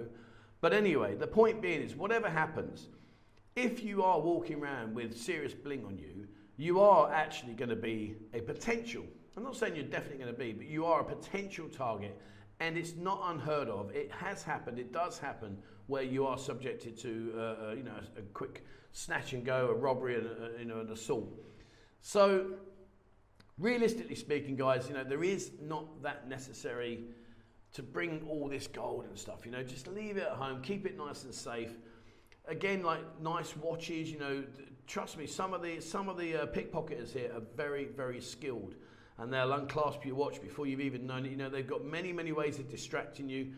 But 0.61 0.73
anyway, 0.73 1.15
the 1.15 1.27
point 1.27 1.61
being 1.61 1.81
is 1.81 1.95
whatever 1.95 2.29
happens, 2.29 2.87
if 3.55 3.83
you 3.83 4.01
are 4.03 4.19
walking 4.19 4.61
around 4.61 4.95
with 4.95 5.17
serious 5.17 5.53
bling 5.53 5.83
on 5.85 5.97
you, 5.97 6.27
you 6.55 6.79
are 6.79 7.11
actually 7.11 7.53
going 7.53 7.69
to 7.69 7.75
be 7.75 8.15
a 8.33 8.39
potential 8.39 9.03
I'm 9.37 9.43
not 9.43 9.55
saying 9.55 9.75
you're 9.75 9.85
definitely 9.85 10.17
going 10.17 10.33
to 10.33 10.39
be, 10.39 10.51
but 10.51 10.67
you 10.67 10.85
are 10.85 11.01
a 11.01 11.03
potential 11.03 11.69
target. 11.69 12.19
And 12.59 12.77
it's 12.77 12.95
not 12.95 13.21
unheard 13.25 13.69
of. 13.69 13.89
It 13.91 14.11
has 14.11 14.43
happened. 14.43 14.77
It 14.77 14.91
does 14.91 15.17
happen 15.17 15.57
where 15.87 16.03
you 16.03 16.27
are 16.27 16.37
subjected 16.37 16.97
to, 16.99 17.33
uh, 17.35 17.39
uh, 17.39 17.73
you 17.75 17.83
know, 17.83 17.93
a, 18.17 18.21
quick 18.33 18.63
snatch 18.91 19.33
and 19.33 19.43
go, 19.43 19.69
a 19.69 19.73
robbery, 19.73 20.15
and 20.15 20.27
a, 20.27 20.59
you 20.59 20.65
know, 20.65 20.81
an 20.81 20.91
assault. 20.91 21.27
So, 22.01 22.51
realistically 23.61 24.15
speaking, 24.15 24.55
guys, 24.55 24.87
you 24.87 24.93
know, 24.93 25.03
there 25.03 25.23
is 25.23 25.51
not 25.61 26.01
that 26.01 26.27
necessary 26.27 27.05
to 27.73 27.83
bring 27.83 28.25
all 28.29 28.49
this 28.49 28.67
gold 28.67 29.05
and 29.05 29.17
stuff. 29.17 29.45
You 29.45 29.51
know, 29.51 29.63
just 29.63 29.87
leave 29.87 30.17
it 30.17 30.23
at 30.23 30.33
home, 30.33 30.61
keep 30.61 30.85
it 30.85 30.97
nice 30.97 31.23
and 31.23 31.33
safe. 31.33 31.71
Again, 32.47 32.83
like 32.83 33.01
nice 33.21 33.55
watches. 33.55 34.11
You 34.11 34.19
know, 34.19 34.43
trust 34.87 35.17
me, 35.17 35.27
some 35.27 35.53
of 35.53 35.61
the 35.61 35.79
some 35.79 36.09
of 36.09 36.17
the 36.17 36.43
uh, 36.43 36.45
pickpocketers 36.47 37.13
here 37.13 37.31
are 37.33 37.43
very 37.55 37.85
very 37.85 38.19
skilled, 38.19 38.75
and 39.19 39.31
they'll 39.31 39.53
unclasp 39.53 40.03
your 40.05 40.15
watch 40.15 40.41
before 40.41 40.65
you've 40.65 40.81
even 40.81 41.05
known 41.05 41.25
it. 41.25 41.29
You 41.29 41.37
know, 41.37 41.49
they've 41.49 41.67
got 41.67 41.85
many 41.85 42.11
many 42.11 42.31
ways 42.31 42.59
of 42.59 42.69
distracting 42.69 43.29
you. 43.29 43.53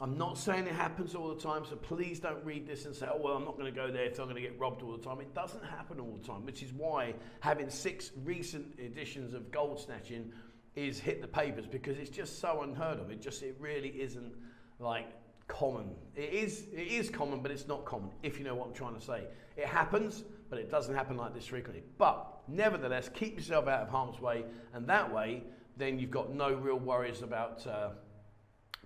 I'm 0.00 0.16
not 0.16 0.38
saying 0.38 0.68
it 0.68 0.74
happens 0.74 1.16
all 1.16 1.34
the 1.34 1.40
time, 1.40 1.64
so 1.68 1.74
please 1.74 2.20
don't 2.20 2.44
read 2.44 2.68
this 2.68 2.84
and 2.84 2.94
say, 2.94 3.08
oh, 3.12 3.18
well, 3.20 3.34
I'm 3.34 3.44
not 3.44 3.58
going 3.58 3.72
to 3.72 3.76
go 3.76 3.90
there 3.90 4.04
if 4.04 4.20
I'm 4.20 4.26
going 4.26 4.36
to 4.36 4.40
get 4.42 4.58
robbed 4.58 4.82
all 4.82 4.96
the 4.96 5.02
time. 5.02 5.20
It 5.20 5.34
doesn't 5.34 5.64
happen 5.64 5.98
all 5.98 6.16
the 6.20 6.24
time, 6.24 6.46
which 6.46 6.62
is 6.62 6.72
why 6.72 7.14
having 7.40 7.68
six 7.68 8.12
recent 8.24 8.78
editions 8.78 9.34
of 9.34 9.50
Gold 9.50 9.80
Snatching 9.80 10.32
is 10.76 11.00
hit 11.00 11.20
the 11.20 11.26
papers 11.26 11.66
because 11.66 11.98
it's 11.98 12.10
just 12.10 12.38
so 12.38 12.62
unheard 12.62 13.00
of. 13.00 13.10
It 13.10 13.20
just, 13.20 13.42
it 13.42 13.56
really 13.58 13.88
isn't 13.88 14.32
like 14.78 15.08
common. 15.48 15.90
It 16.14 16.32
is, 16.32 16.66
it 16.72 16.86
is 16.86 17.10
common, 17.10 17.40
but 17.40 17.50
it's 17.50 17.66
not 17.66 17.84
common, 17.84 18.10
if 18.22 18.38
you 18.38 18.44
know 18.44 18.54
what 18.54 18.68
I'm 18.68 18.74
trying 18.74 18.94
to 18.94 19.04
say. 19.04 19.24
It 19.56 19.66
happens, 19.66 20.22
but 20.48 20.60
it 20.60 20.70
doesn't 20.70 20.94
happen 20.94 21.16
like 21.16 21.34
this 21.34 21.46
frequently. 21.46 21.82
But 21.98 22.42
nevertheless, 22.46 23.10
keep 23.12 23.36
yourself 23.36 23.66
out 23.66 23.80
of 23.80 23.88
harm's 23.88 24.20
way, 24.20 24.44
and 24.74 24.86
that 24.86 25.12
way, 25.12 25.42
then 25.76 25.98
you've 25.98 26.12
got 26.12 26.32
no 26.32 26.52
real 26.52 26.78
worries 26.78 27.22
about. 27.22 27.66
Uh, 27.66 27.90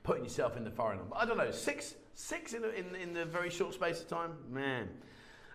putting 0.02 0.24
yourself 0.24 0.56
in 0.56 0.64
the 0.64 0.70
foreign 0.70 0.98
But 1.08 1.18
I 1.18 1.24
don't 1.24 1.36
know, 1.36 1.50
six, 1.50 1.94
six 2.14 2.54
in, 2.54 2.64
in, 2.64 2.94
in 2.94 3.14
the 3.14 3.24
very 3.24 3.50
short 3.50 3.74
space 3.74 4.00
of 4.00 4.08
time? 4.08 4.32
Man. 4.50 4.88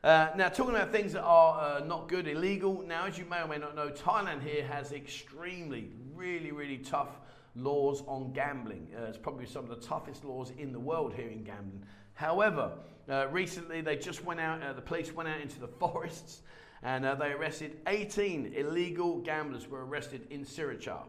Uh, 0.03 0.29
now, 0.35 0.47
talking 0.47 0.75
about 0.75 0.91
things 0.91 1.13
that 1.13 1.23
are 1.23 1.59
uh, 1.59 1.85
not 1.85 2.07
good, 2.07 2.27
illegal. 2.27 2.83
Now, 2.87 3.05
as 3.05 3.17
you 3.17 3.25
may 3.25 3.41
or 3.41 3.47
may 3.47 3.57
not 3.57 3.75
know, 3.75 3.89
Thailand 3.89 4.43
here 4.43 4.65
has 4.65 4.91
extremely, 4.91 5.91
really, 6.13 6.51
really 6.51 6.77
tough 6.77 7.19
laws 7.55 8.03
on 8.07 8.31
gambling. 8.31 8.87
Uh, 8.95 9.05
it's 9.05 9.17
probably 9.17 9.45
some 9.45 9.63
of 9.63 9.69
the 9.69 9.85
toughest 9.87 10.23
laws 10.23 10.51
in 10.57 10.71
the 10.71 10.79
world 10.79 11.13
here 11.13 11.27
in 11.27 11.43
gambling. 11.43 11.83
However, 12.13 12.71
uh, 13.09 13.27
recently 13.31 13.81
they 13.81 13.97
just 13.97 14.23
went 14.23 14.39
out, 14.39 14.61
uh, 14.61 14.73
the 14.73 14.81
police 14.81 15.13
went 15.13 15.27
out 15.29 15.41
into 15.41 15.59
the 15.59 15.67
forests 15.79 16.41
and 16.83 17.05
uh, 17.05 17.15
they 17.15 17.31
arrested 17.31 17.77
18 17.87 18.53
illegal 18.55 19.19
gamblers 19.19 19.67
were 19.67 19.85
arrested 19.85 20.27
in 20.29 20.45
Sriracha. 20.45 20.99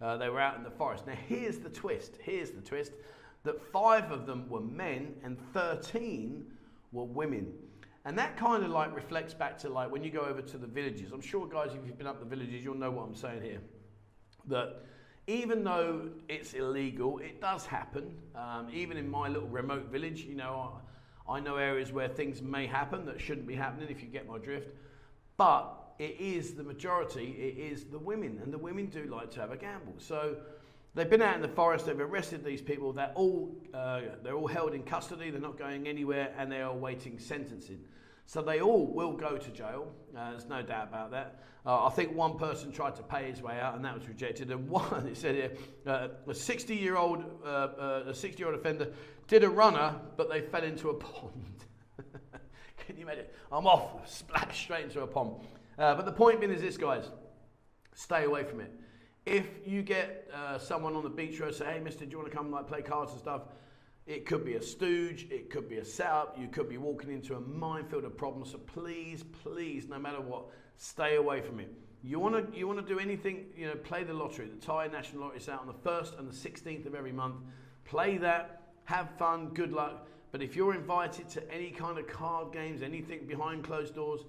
Uh, 0.00 0.16
they 0.16 0.28
were 0.28 0.40
out 0.40 0.56
in 0.56 0.62
the 0.62 0.70
forest. 0.70 1.06
Now, 1.06 1.14
here's 1.28 1.58
the 1.58 1.70
twist. 1.70 2.18
Here's 2.22 2.50
the 2.50 2.60
twist 2.60 2.92
that 3.44 3.60
five 3.72 4.10
of 4.10 4.26
them 4.26 4.48
were 4.48 4.60
men 4.60 5.14
and 5.22 5.38
13 5.52 6.46
were 6.92 7.04
women. 7.04 7.52
And 8.06 8.18
that 8.18 8.36
kind 8.36 8.64
of 8.64 8.70
like 8.70 8.94
reflects 8.94 9.32
back 9.32 9.56
to 9.58 9.68
like 9.68 9.90
when 9.90 10.02
you 10.02 10.10
go 10.10 10.20
over 10.20 10.42
to 10.42 10.58
the 10.58 10.66
villages. 10.66 11.12
I'm 11.12 11.20
sure, 11.20 11.46
guys, 11.46 11.70
if 11.74 11.86
you've 11.86 11.96
been 11.96 12.06
up 12.06 12.20
the 12.20 12.26
villages, 12.26 12.64
you'll 12.64 12.74
know 12.74 12.90
what 12.90 13.06
I'm 13.06 13.14
saying 13.14 13.42
here. 13.42 13.60
That 14.46 14.82
even 15.26 15.64
though 15.64 16.10
it's 16.28 16.52
illegal, 16.52 17.18
it 17.18 17.40
does 17.40 17.64
happen. 17.64 18.14
Um, 18.34 18.68
even 18.72 18.96
in 18.96 19.10
my 19.10 19.28
little 19.28 19.48
remote 19.48 19.90
village, 19.90 20.22
you 20.22 20.34
know, 20.34 20.80
I, 21.26 21.36
I 21.36 21.40
know 21.40 21.56
areas 21.56 21.92
where 21.92 22.08
things 22.08 22.42
may 22.42 22.66
happen 22.66 23.06
that 23.06 23.20
shouldn't 23.20 23.46
be 23.46 23.54
happening, 23.54 23.88
if 23.90 24.02
you 24.02 24.08
get 24.08 24.28
my 24.28 24.36
drift. 24.36 24.68
But 25.38 25.83
it 25.98 26.16
is 26.18 26.54
the 26.54 26.62
majority, 26.62 27.36
it 27.38 27.58
is 27.58 27.84
the 27.84 27.98
women, 27.98 28.40
and 28.42 28.52
the 28.52 28.58
women 28.58 28.86
do 28.86 29.04
like 29.04 29.30
to 29.32 29.40
have 29.40 29.52
a 29.52 29.56
gamble. 29.56 29.94
So 29.98 30.36
they've 30.94 31.08
been 31.08 31.22
out 31.22 31.36
in 31.36 31.42
the 31.42 31.48
forest, 31.48 31.86
they've 31.86 31.98
arrested 31.98 32.44
these 32.44 32.60
people, 32.60 32.92
they're 32.92 33.12
all, 33.14 33.54
uh, 33.72 34.00
they're 34.22 34.34
all 34.34 34.48
held 34.48 34.74
in 34.74 34.82
custody, 34.82 35.30
they're 35.30 35.40
not 35.40 35.58
going 35.58 35.86
anywhere, 35.86 36.34
and 36.36 36.50
they 36.50 36.60
are 36.60 36.72
awaiting 36.72 37.18
sentencing. 37.18 37.80
So 38.26 38.42
they 38.42 38.60
all 38.60 38.86
will 38.86 39.12
go 39.12 39.36
to 39.36 39.50
jail, 39.50 39.92
uh, 40.16 40.30
there's 40.30 40.46
no 40.46 40.62
doubt 40.62 40.88
about 40.88 41.10
that. 41.12 41.42
Uh, 41.66 41.86
I 41.86 41.90
think 41.90 42.14
one 42.14 42.36
person 42.36 42.72
tried 42.72 42.94
to 42.96 43.02
pay 43.02 43.30
his 43.30 43.40
way 43.40 43.58
out, 43.58 43.74
and 43.74 43.84
that 43.84 43.94
was 43.94 44.06
rejected. 44.06 44.50
And 44.50 44.68
one, 44.68 45.06
it 45.06 45.16
said 45.16 45.34
here, 45.34 45.52
uh, 45.86 46.08
a 46.26 46.34
60 46.34 46.74
year 46.74 46.96
old, 46.96 47.24
uh, 47.44 47.48
uh, 47.48 48.02
a 48.08 48.14
60 48.14 48.38
year 48.38 48.50
old 48.50 48.58
offender 48.58 48.92
did 49.28 49.44
a 49.44 49.48
runner, 49.48 49.94
but 50.16 50.28
they 50.28 50.42
fell 50.42 50.62
into 50.62 50.90
a 50.90 50.94
pond. 50.94 51.64
Can 52.86 52.96
you 52.96 53.04
imagine? 53.04 53.24
I'm 53.50 53.66
off, 53.66 54.10
splash 54.10 54.64
straight 54.64 54.84
into 54.84 55.00
a 55.00 55.06
pond. 55.06 55.36
Uh, 55.78 55.94
but 55.94 56.04
the 56.04 56.12
point 56.12 56.40
being 56.40 56.52
is 56.52 56.60
this, 56.60 56.76
guys 56.76 57.04
stay 57.94 58.24
away 58.24 58.44
from 58.44 58.60
it. 58.60 58.72
If 59.24 59.46
you 59.64 59.82
get 59.82 60.28
uh, 60.34 60.58
someone 60.58 60.94
on 60.94 61.02
the 61.02 61.08
beach 61.08 61.40
road 61.40 61.54
say, 61.54 61.64
hey, 61.64 61.80
mister, 61.80 62.04
do 62.04 62.10
you 62.10 62.18
want 62.18 62.30
to 62.30 62.36
come 62.36 62.50
like 62.50 62.66
play 62.66 62.82
cards 62.82 63.12
and 63.12 63.20
stuff? 63.20 63.42
It 64.06 64.26
could 64.26 64.44
be 64.44 64.54
a 64.54 64.62
stooge, 64.62 65.26
it 65.30 65.48
could 65.48 65.66
be 65.66 65.78
a 65.78 65.84
setup, 65.84 66.36
you 66.38 66.48
could 66.48 66.68
be 66.68 66.76
walking 66.76 67.10
into 67.10 67.36
a 67.36 67.40
minefield 67.40 68.04
of 68.04 68.16
problems. 68.16 68.50
So 68.52 68.58
please, 68.58 69.24
please, 69.42 69.88
no 69.88 69.98
matter 69.98 70.20
what, 70.20 70.44
stay 70.76 71.16
away 71.16 71.40
from 71.40 71.60
it. 71.60 71.72
You 72.02 72.18
want 72.18 72.52
to 72.52 72.58
you 72.58 72.66
want 72.66 72.86
to 72.86 72.86
do 72.86 72.98
anything, 72.98 73.46
you 73.56 73.66
know, 73.66 73.76
play 73.76 74.04
the 74.04 74.12
lottery. 74.12 74.46
The 74.46 74.60
Thai 74.60 74.88
National 74.88 75.22
Lottery 75.22 75.38
is 75.38 75.48
out 75.48 75.60
on 75.60 75.68
the 75.68 75.90
1st 75.90 76.18
and 76.18 76.28
the 76.28 76.34
16th 76.34 76.84
of 76.84 76.94
every 76.94 77.12
month. 77.12 77.36
Play 77.86 78.18
that, 78.18 78.60
have 78.84 79.08
fun, 79.18 79.48
good 79.54 79.72
luck. 79.72 80.06
But 80.30 80.42
if 80.42 80.54
you're 80.54 80.74
invited 80.74 81.30
to 81.30 81.50
any 81.50 81.70
kind 81.70 81.96
of 81.96 82.06
card 82.06 82.52
games, 82.52 82.82
anything 82.82 83.26
behind 83.26 83.64
closed 83.64 83.94
doors, 83.94 84.20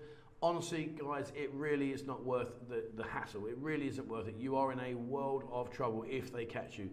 honestly, 0.41 0.95
guys, 0.97 1.31
it 1.35 1.51
really 1.53 1.91
is 1.91 2.05
not 2.05 2.23
worth 2.23 2.53
the, 2.69 2.83
the 2.95 3.03
hassle. 3.03 3.47
It 3.47 3.57
really 3.57 3.87
isn't 3.87 4.07
worth 4.07 4.27
it. 4.27 4.35
You 4.37 4.55
are 4.55 4.71
in 4.71 4.79
a 4.79 4.95
world 4.95 5.43
of 5.51 5.71
trouble 5.71 6.05
if 6.07 6.31
they 6.31 6.45
catch 6.45 6.77
you. 6.77 6.89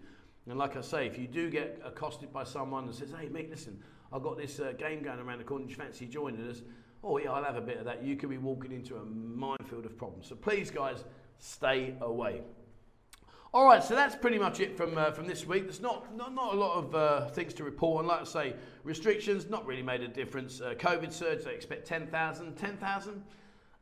And 0.48 0.58
like 0.58 0.76
I 0.76 0.80
say, 0.80 1.06
if 1.06 1.18
you 1.18 1.26
do 1.26 1.50
get 1.50 1.80
accosted 1.84 2.32
by 2.32 2.44
someone 2.44 2.84
and 2.84 2.94
says, 2.94 3.12
hey, 3.18 3.28
mate, 3.28 3.50
listen, 3.50 3.78
I've 4.12 4.22
got 4.22 4.36
this 4.36 4.58
uh, 4.58 4.72
game 4.72 5.02
going 5.02 5.20
around 5.20 5.38
the 5.38 5.44
corner, 5.44 5.64
do 5.64 5.70
you 5.70 5.76
fancy 5.76 6.06
joining 6.06 6.48
us? 6.48 6.62
Oh, 7.04 7.18
yeah, 7.18 7.32
I'll 7.32 7.44
have 7.44 7.56
a 7.56 7.60
bit 7.60 7.78
of 7.78 7.84
that. 7.84 8.02
You 8.02 8.16
could 8.16 8.30
be 8.30 8.38
walking 8.38 8.72
into 8.72 8.96
a 8.96 9.04
minefield 9.04 9.86
of 9.86 9.96
problems. 9.96 10.28
So 10.28 10.34
please, 10.34 10.70
guys, 10.70 11.04
stay 11.38 11.94
away. 12.00 12.42
All 13.54 13.66
right, 13.66 13.84
so 13.84 13.94
that's 13.94 14.16
pretty 14.16 14.38
much 14.38 14.60
it 14.60 14.78
from 14.78 14.96
uh, 14.96 15.10
from 15.10 15.26
this 15.26 15.46
week. 15.46 15.64
There's 15.64 15.82
not 15.82 16.16
not, 16.16 16.34
not 16.34 16.54
a 16.54 16.56
lot 16.56 16.78
of 16.78 16.94
uh, 16.94 17.28
things 17.28 17.52
to 17.54 17.64
report 17.64 18.02
on. 18.02 18.06
Like 18.06 18.22
I 18.22 18.24
say, 18.24 18.56
restrictions 18.82 19.50
not 19.50 19.66
really 19.66 19.82
made 19.82 20.00
a 20.00 20.08
difference. 20.08 20.62
Uh, 20.62 20.72
COVID 20.72 21.12
surge, 21.12 21.44
they 21.44 21.54
expect 21.54 21.86
10,000. 21.86 22.56
10,000? 22.56 23.22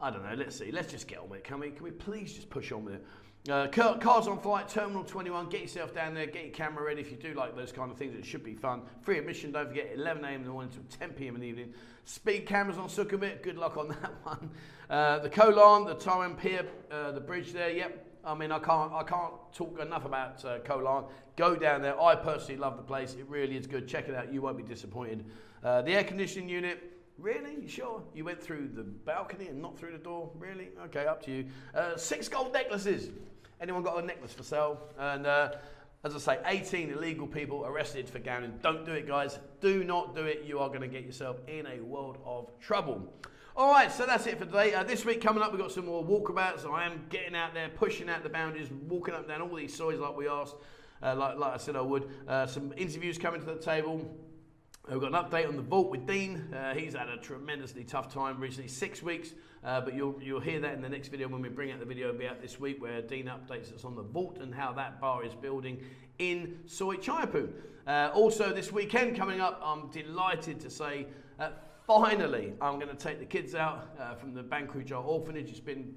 I 0.01 0.11
don't 0.11 0.25
know. 0.25 0.35
Let's 0.35 0.57
see. 0.57 0.73
Let's 0.73 0.91
just 0.91 1.07
get 1.07 1.21
on 1.21 1.29
with 1.29 1.39
it. 1.39 1.45
Can 1.45 1.61
we? 1.61 1.71
Can 1.71 1.85
we 1.85 1.93
please 1.93 2.33
just 2.33 2.51
push 2.51 2.73
on 2.73 2.85
with 2.85 2.95
it? 2.95 3.07
Uh, 3.49 3.69
cars 3.69 4.27
on 4.27 4.41
flight, 4.41 4.69
Terminal 4.69 5.05
21. 5.05 5.49
Get 5.49 5.61
yourself 5.61 5.95
down 5.95 6.15
there. 6.15 6.27
Get 6.27 6.47
your 6.47 6.53
camera 6.53 6.85
ready 6.85 7.01
if 7.01 7.13
you 7.13 7.17
do 7.17 7.33
like 7.35 7.55
those 7.55 7.71
kind 7.71 7.93
of 7.93 7.97
things. 7.97 8.17
It 8.17 8.27
should 8.27 8.43
be 8.43 8.55
fun. 8.55 8.83
Free 9.03 9.19
admission. 9.19 9.53
Don't 9.53 9.69
forget. 9.69 9.93
11 9.95 10.25
a.m. 10.25 10.35
in 10.35 10.45
the 10.45 10.51
morning 10.51 10.73
until 10.75 10.99
10 10.99 11.11
p.m. 11.11 11.37
in 11.37 11.43
the 11.43 11.47
evening. 11.47 11.75
Speed 12.07 12.45
cameras 12.45 12.77
on 12.77 12.89
Sukhumvit. 12.89 13.45
Good 13.45 13.57
luck 13.57 13.77
on 13.77 13.87
that 13.89 14.15
one. 14.25 14.51
Uh, 14.91 15.21
the 15.21 15.31
Koh 15.31 15.51
Larn, 15.51 15.85
the 15.85 15.95
Tarim 15.95 16.37
Pier, 16.37 16.67
uh, 16.91 17.13
the 17.13 17.21
bridge 17.21 17.53
there. 17.53 17.71
Yep. 17.71 18.09
I 18.25 18.35
mean, 18.35 18.53
I 18.53 18.59
can't, 18.59 18.93
I 18.93 19.03
can't 19.03 19.33
talk 19.53 19.79
enough 19.81 20.05
about 20.05 20.45
uh, 20.45 20.59
Koh. 20.61 21.09
Go 21.37 21.57
down 21.57 21.83
there. 21.83 22.01
I 22.01 22.15
personally 22.15 22.59
love 22.59 22.77
the 22.77 22.83
place. 22.83 23.15
It 23.15 23.27
really 23.29 23.57
is 23.57 23.67
good. 23.67 23.89
Check 23.89 24.09
it 24.09 24.15
out. 24.15 24.33
You 24.33 24.43
won't 24.43 24.57
be 24.57 24.63
disappointed. 24.63 25.25
Uh, 25.65 25.83
the 25.83 25.93
air 25.93 26.05
conditioning 26.05 26.49
unit 26.49 26.91
Really? 27.21 27.55
You 27.61 27.69
sure? 27.69 28.03
You 28.15 28.25
went 28.25 28.43
through 28.43 28.71
the 28.75 28.83
balcony 28.83 29.49
and 29.49 29.61
not 29.61 29.79
through 29.79 29.93
the 29.93 29.99
door? 29.99 30.31
Really? 30.39 30.71
Okay, 30.87 31.07
up 31.07 31.23
to 31.25 31.31
you. 31.31 31.47
Uh, 31.75 31.97
six 31.97 32.29
gold 32.29 32.53
necklaces. 32.55 33.11
Anyone 33.61 33.83
got 33.83 34.03
a 34.03 34.07
necklace 34.07 34.33
for 34.33 34.43
sale? 34.43 34.81
And 34.99 35.27
uh, 35.27 35.53
as 36.03 36.17
I 36.17 36.19
say, 36.19 36.39
18 36.47 36.91
illegal 36.91 37.27
people 37.27 37.67
arrested 37.67 38.09
for 38.09 38.21
gambling. 38.21 38.59
Don't 38.63 38.87
do 38.87 38.93
it, 38.93 39.07
guys. 39.07 39.39
Do 39.61 39.85
not 39.85 40.17
do 40.17 40.25
it. 40.25 40.45
You 40.47 40.61
are 40.61 40.69
going 40.69 40.81
to 40.81 40.89
get 40.89 41.05
yourself 41.05 41.37
in 41.47 41.67
a 41.67 41.81
world 41.81 42.17
of 42.25 42.59
trouble. 42.59 43.13
All 43.57 43.69
right, 43.69 43.91
so 43.91 44.07
that's 44.07 44.27
it 44.29 44.39
for 44.39 44.45
today. 44.45 44.75
Uh, 44.75 44.85
this 44.85 45.05
week 45.05 45.21
coming 45.21 45.43
up, 45.43 45.51
we've 45.51 45.61
got 45.61 45.73
some 45.73 45.87
more 45.87 46.05
walkabouts. 46.05 46.65
I 46.65 46.87
am 46.87 47.05
getting 47.11 47.35
out 47.35 47.53
there, 47.53 47.69
pushing 47.69 48.09
out 48.09 48.23
the 48.23 48.29
boundaries, 48.29 48.69
walking 48.89 49.13
up 49.13 49.27
down 49.27 49.43
all 49.43 49.55
these 49.55 49.77
soils 49.77 49.99
like 49.99 50.17
we 50.17 50.29
asked, 50.29 50.55
uh, 51.03 51.17
like, 51.17 51.37
like 51.37 51.55
I 51.55 51.57
said 51.57 51.75
I 51.75 51.81
would. 51.81 52.09
Uh, 52.29 52.47
some 52.47 52.73
interviews 52.77 53.19
coming 53.19 53.41
to 53.41 53.47
the 53.47 53.57
table. 53.57 54.09
We've 54.89 55.01
got 55.01 55.13
an 55.13 55.15
update 55.15 55.49
on 55.49 55.57
the 55.57 55.63
vault 55.63 55.91
with 55.91 56.07
Dean. 56.07 56.55
Uh, 56.55 56.75
he's 56.75 56.95
had 56.95 57.09
a 57.09 57.17
tremendously 57.17 57.83
tough 57.83 58.13
time 58.15 58.41
recently, 58.41 58.69
six 58.69 59.03
weeks, 59.03 59.35
uh, 59.65 59.81
but 59.81 59.95
you'll, 59.95 60.17
you'll 60.23 60.41
hear 60.41 60.61
that 60.61 60.75
in 60.75 60.81
the 60.81 60.89
next 60.89 61.09
video 61.09 61.27
when 61.27 61.43
we 61.43 61.49
bring 61.49 61.73
out 61.73 61.81
the 61.81 61.85
video. 61.85 62.13
Be 62.13 62.29
out 62.29 62.41
this 62.41 62.61
week 62.61 62.81
where 62.81 63.03
Dean 63.03 63.27
updates 63.27 63.75
us 63.75 63.85
on 63.85 63.97
the 63.97 64.03
vault 64.03 64.39
and 64.41 64.55
how 64.55 64.73
that 64.75 65.01
bar 65.01 65.25
is 65.25 65.35
building 65.35 65.83
in 66.21 66.61
Soi 66.67 66.97
Chaiyapoon. 66.97 67.53
Uh, 67.85 68.11
also, 68.15 68.53
this 68.53 68.71
weekend 68.71 69.17
coming 69.17 69.41
up, 69.41 69.61
I'm 69.65 69.91
delighted 69.91 70.61
to 70.61 70.71
say 70.71 71.09
uh, 71.41 71.51
finally 71.91 72.53
I'm 72.61 72.79
going 72.79 72.89
to 72.89 72.95
take 72.95 73.19
the 73.19 73.25
kids 73.25 73.57
out 73.57 73.89
uh, 73.99 74.15
from 74.15 74.33
the 74.33 74.45
Bankrujar 74.45 75.05
orphanage. 75.05 75.51
It's 75.51 75.59
been 75.59 75.93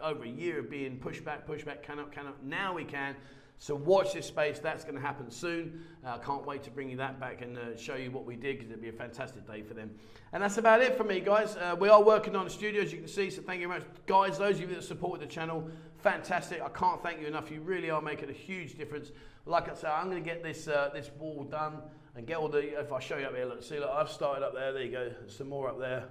over 0.00 0.22
a 0.22 0.28
year 0.28 0.60
of 0.60 0.70
being 0.70 0.98
pushed 0.98 1.24
back, 1.24 1.46
pushed 1.46 1.66
back, 1.66 1.82
cannot, 1.82 2.12
cannot. 2.12 2.44
Now 2.44 2.74
we 2.74 2.84
can. 2.84 3.16
So 3.58 3.76
watch 3.76 4.12
this 4.12 4.26
space. 4.26 4.58
That's 4.58 4.82
going 4.82 4.96
to 4.96 5.00
happen 5.00 5.30
soon. 5.30 5.84
I 6.04 6.10
uh, 6.10 6.18
can't 6.18 6.44
wait 6.44 6.64
to 6.64 6.70
bring 6.70 6.90
you 6.90 6.96
that 6.96 7.20
back 7.20 7.42
and 7.42 7.56
uh, 7.56 7.76
show 7.76 7.94
you 7.94 8.10
what 8.10 8.24
we 8.24 8.34
did 8.34 8.58
because 8.58 8.72
it'll 8.72 8.82
be 8.82 8.88
a 8.88 8.92
fantastic 8.92 9.46
day 9.46 9.62
for 9.62 9.74
them. 9.74 9.90
And 10.32 10.42
that's 10.42 10.58
about 10.58 10.80
it 10.80 10.96
for 10.96 11.04
me, 11.04 11.20
guys. 11.20 11.54
Uh, 11.56 11.76
we 11.78 11.88
are 11.88 12.02
working 12.02 12.34
on 12.34 12.44
the 12.44 12.50
studio, 12.50 12.82
as 12.82 12.92
you 12.92 12.98
can 12.98 13.06
see. 13.06 13.30
So 13.30 13.40
thank 13.40 13.60
you 13.60 13.68
very 13.68 13.78
much, 13.78 13.88
guys. 14.06 14.38
Those 14.38 14.56
of 14.56 14.62
you 14.62 14.66
that 14.74 14.82
supported 14.82 15.28
the 15.28 15.32
channel, 15.32 15.70
fantastic. 15.98 16.60
I 16.60 16.70
can't 16.70 17.00
thank 17.02 17.20
you 17.20 17.28
enough. 17.28 17.52
You 17.52 17.60
really 17.60 17.88
are 17.88 18.02
making 18.02 18.30
a 18.30 18.32
huge 18.32 18.76
difference. 18.76 19.12
Like 19.46 19.70
I 19.70 19.74
said, 19.74 19.90
I'm 19.90 20.10
going 20.10 20.22
to 20.22 20.28
get 20.28 20.42
this 20.42 20.66
uh, 20.66 20.90
this 20.92 21.10
wall 21.18 21.44
done 21.44 21.78
and 22.16 22.26
get 22.26 22.38
all 22.38 22.48
the. 22.48 22.80
If 22.80 22.92
I 22.92 22.98
show 22.98 23.16
you 23.16 23.26
up 23.26 23.34
here, 23.36 23.46
look, 23.46 23.62
see, 23.62 23.78
look, 23.78 23.90
I've 23.90 24.10
started 24.10 24.44
up 24.44 24.54
there. 24.54 24.72
There 24.72 24.82
you 24.82 24.90
go. 24.90 25.12
some 25.28 25.48
more 25.48 25.68
up 25.68 25.78
there, 25.78 26.04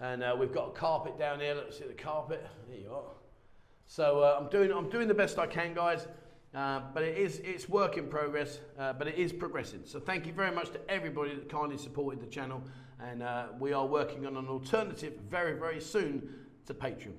and 0.00 0.22
uh, 0.22 0.36
we've 0.38 0.52
got 0.52 0.68
a 0.68 0.72
carpet 0.72 1.18
down 1.18 1.40
here. 1.40 1.54
Let's 1.54 1.78
see 1.78 1.86
the 1.86 1.92
carpet. 1.92 2.46
There 2.68 2.78
you 2.78 2.92
are. 2.92 3.12
So 3.86 4.20
uh, 4.20 4.38
I'm 4.40 4.48
doing 4.48 4.72
I'm 4.72 4.88
doing 4.88 5.08
the 5.08 5.14
best 5.14 5.38
I 5.38 5.46
can, 5.46 5.74
guys. 5.74 6.06
Uh, 6.54 6.82
but 6.92 7.02
it 7.02 7.18
is 7.18 7.40
it's 7.40 7.68
work 7.68 7.96
in 7.96 8.06
progress, 8.06 8.60
uh, 8.78 8.92
but 8.92 9.08
it 9.08 9.16
is 9.16 9.32
progressing. 9.32 9.80
So 9.84 9.98
thank 9.98 10.24
you 10.24 10.32
very 10.32 10.54
much 10.54 10.70
to 10.70 10.80
everybody 10.88 11.34
that 11.34 11.48
kindly 11.48 11.76
supported 11.76 12.20
the 12.20 12.26
channel, 12.26 12.62
and 13.00 13.24
uh, 13.24 13.46
we 13.58 13.72
are 13.72 13.84
working 13.84 14.24
on 14.24 14.36
an 14.36 14.46
alternative 14.46 15.14
very 15.28 15.58
very 15.58 15.80
soon 15.80 16.28
to 16.66 16.74
Patreon. 16.74 17.14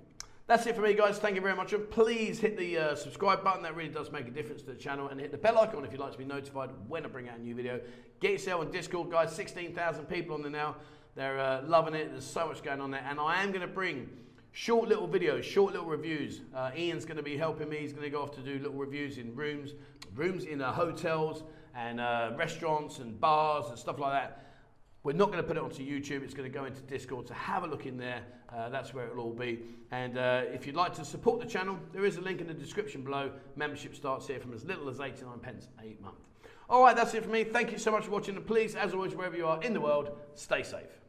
That's 0.47 0.65
it 0.67 0.75
for 0.75 0.81
me, 0.81 0.93
guys. 0.93 1.17
Thank 1.17 1.35
you 1.35 1.41
very 1.41 1.55
much, 1.55 1.73
and 1.73 1.89
please 1.89 2.39
hit 2.39 2.57
the 2.57 2.77
uh, 2.77 2.95
subscribe 2.95 3.43
button. 3.43 3.61
That 3.63 3.75
really 3.75 3.89
does 3.89 4.09
make 4.09 4.27
a 4.27 4.31
difference 4.31 4.61
to 4.61 4.67
the 4.69 4.75
channel, 4.75 5.09
and 5.09 5.19
hit 5.19 5.31
the 5.31 5.37
bell 5.37 5.59
icon 5.59 5.83
if 5.83 5.91
you'd 5.91 5.99
like 5.99 6.13
to 6.13 6.17
be 6.17 6.23
notified 6.23 6.69
when 6.87 7.03
I 7.03 7.09
bring 7.09 7.27
out 7.27 7.37
a 7.37 7.41
new 7.41 7.55
video. 7.55 7.81
Get 8.21 8.31
yourself 8.31 8.61
on 8.61 8.71
Discord, 8.71 9.11
guys. 9.11 9.35
16,000 9.35 10.05
people 10.05 10.35
on 10.35 10.43
there 10.43 10.51
now. 10.51 10.77
They're 11.15 11.39
uh, 11.39 11.63
loving 11.63 11.93
it. 11.93 12.11
There's 12.11 12.25
so 12.25 12.47
much 12.47 12.63
going 12.63 12.79
on 12.79 12.91
there, 12.91 13.05
and 13.09 13.19
I 13.19 13.43
am 13.43 13.49
going 13.49 13.67
to 13.67 13.67
bring 13.67 14.07
Short 14.57 14.87
little 14.87 15.05
videos, 15.05 15.43
short 15.43 15.73
little 15.73 15.89
reviews. 15.89 16.39
Uh, 16.55 16.71
Ian's 16.77 17.03
going 17.03 17.17
to 17.17 17.23
be 17.23 17.35
helping 17.35 17.67
me. 17.67 17.75
He's 17.75 17.91
going 17.91 18.05
to 18.05 18.09
go 18.09 18.21
off 18.21 18.31
to 18.35 18.39
do 18.39 18.57
little 18.57 18.77
reviews 18.77 19.17
in 19.17 19.35
rooms, 19.35 19.73
rooms 20.15 20.45
in 20.45 20.61
uh, 20.61 20.71
hotels 20.71 21.43
and 21.75 21.99
uh, 21.99 22.31
restaurants 22.37 22.99
and 22.99 23.19
bars 23.19 23.65
and 23.67 23.77
stuff 23.77 23.99
like 23.99 24.13
that. 24.13 24.45
We're 25.03 25.11
not 25.11 25.25
going 25.25 25.39
to 25.39 25.43
put 25.43 25.57
it 25.57 25.61
onto 25.61 25.83
YouTube. 25.83 26.23
It's 26.23 26.33
going 26.33 26.49
to 26.49 26.57
go 26.57 26.63
into 26.63 26.79
Discord. 26.83 27.27
So 27.27 27.33
have 27.33 27.65
a 27.65 27.67
look 27.67 27.85
in 27.85 27.97
there. 27.97 28.21
Uh, 28.47 28.69
that's 28.69 28.93
where 28.93 29.07
it'll 29.07 29.25
all 29.25 29.33
be. 29.33 29.59
And 29.91 30.17
uh, 30.17 30.43
if 30.45 30.65
you'd 30.65 30.77
like 30.77 30.93
to 30.93 31.03
support 31.03 31.41
the 31.41 31.45
channel, 31.45 31.77
there 31.91 32.05
is 32.05 32.15
a 32.15 32.21
link 32.21 32.39
in 32.39 32.47
the 32.47 32.53
description 32.53 33.03
below. 33.03 33.31
Membership 33.57 33.93
starts 33.93 34.25
here 34.25 34.39
from 34.39 34.53
as 34.53 34.63
little 34.63 34.87
as 34.87 35.01
89 35.01 35.37
pence 35.39 35.67
a 35.81 36.01
month. 36.01 36.15
All 36.69 36.81
right, 36.81 36.95
that's 36.95 37.13
it 37.13 37.25
for 37.25 37.29
me. 37.29 37.43
Thank 37.43 37.73
you 37.73 37.77
so 37.77 37.91
much 37.91 38.05
for 38.05 38.11
watching. 38.11 38.37
And 38.37 38.47
please, 38.47 38.73
as 38.73 38.93
always, 38.93 39.15
wherever 39.15 39.35
you 39.35 39.47
are 39.47 39.61
in 39.61 39.73
the 39.73 39.81
world, 39.81 40.11
stay 40.33 40.63
safe. 40.63 41.01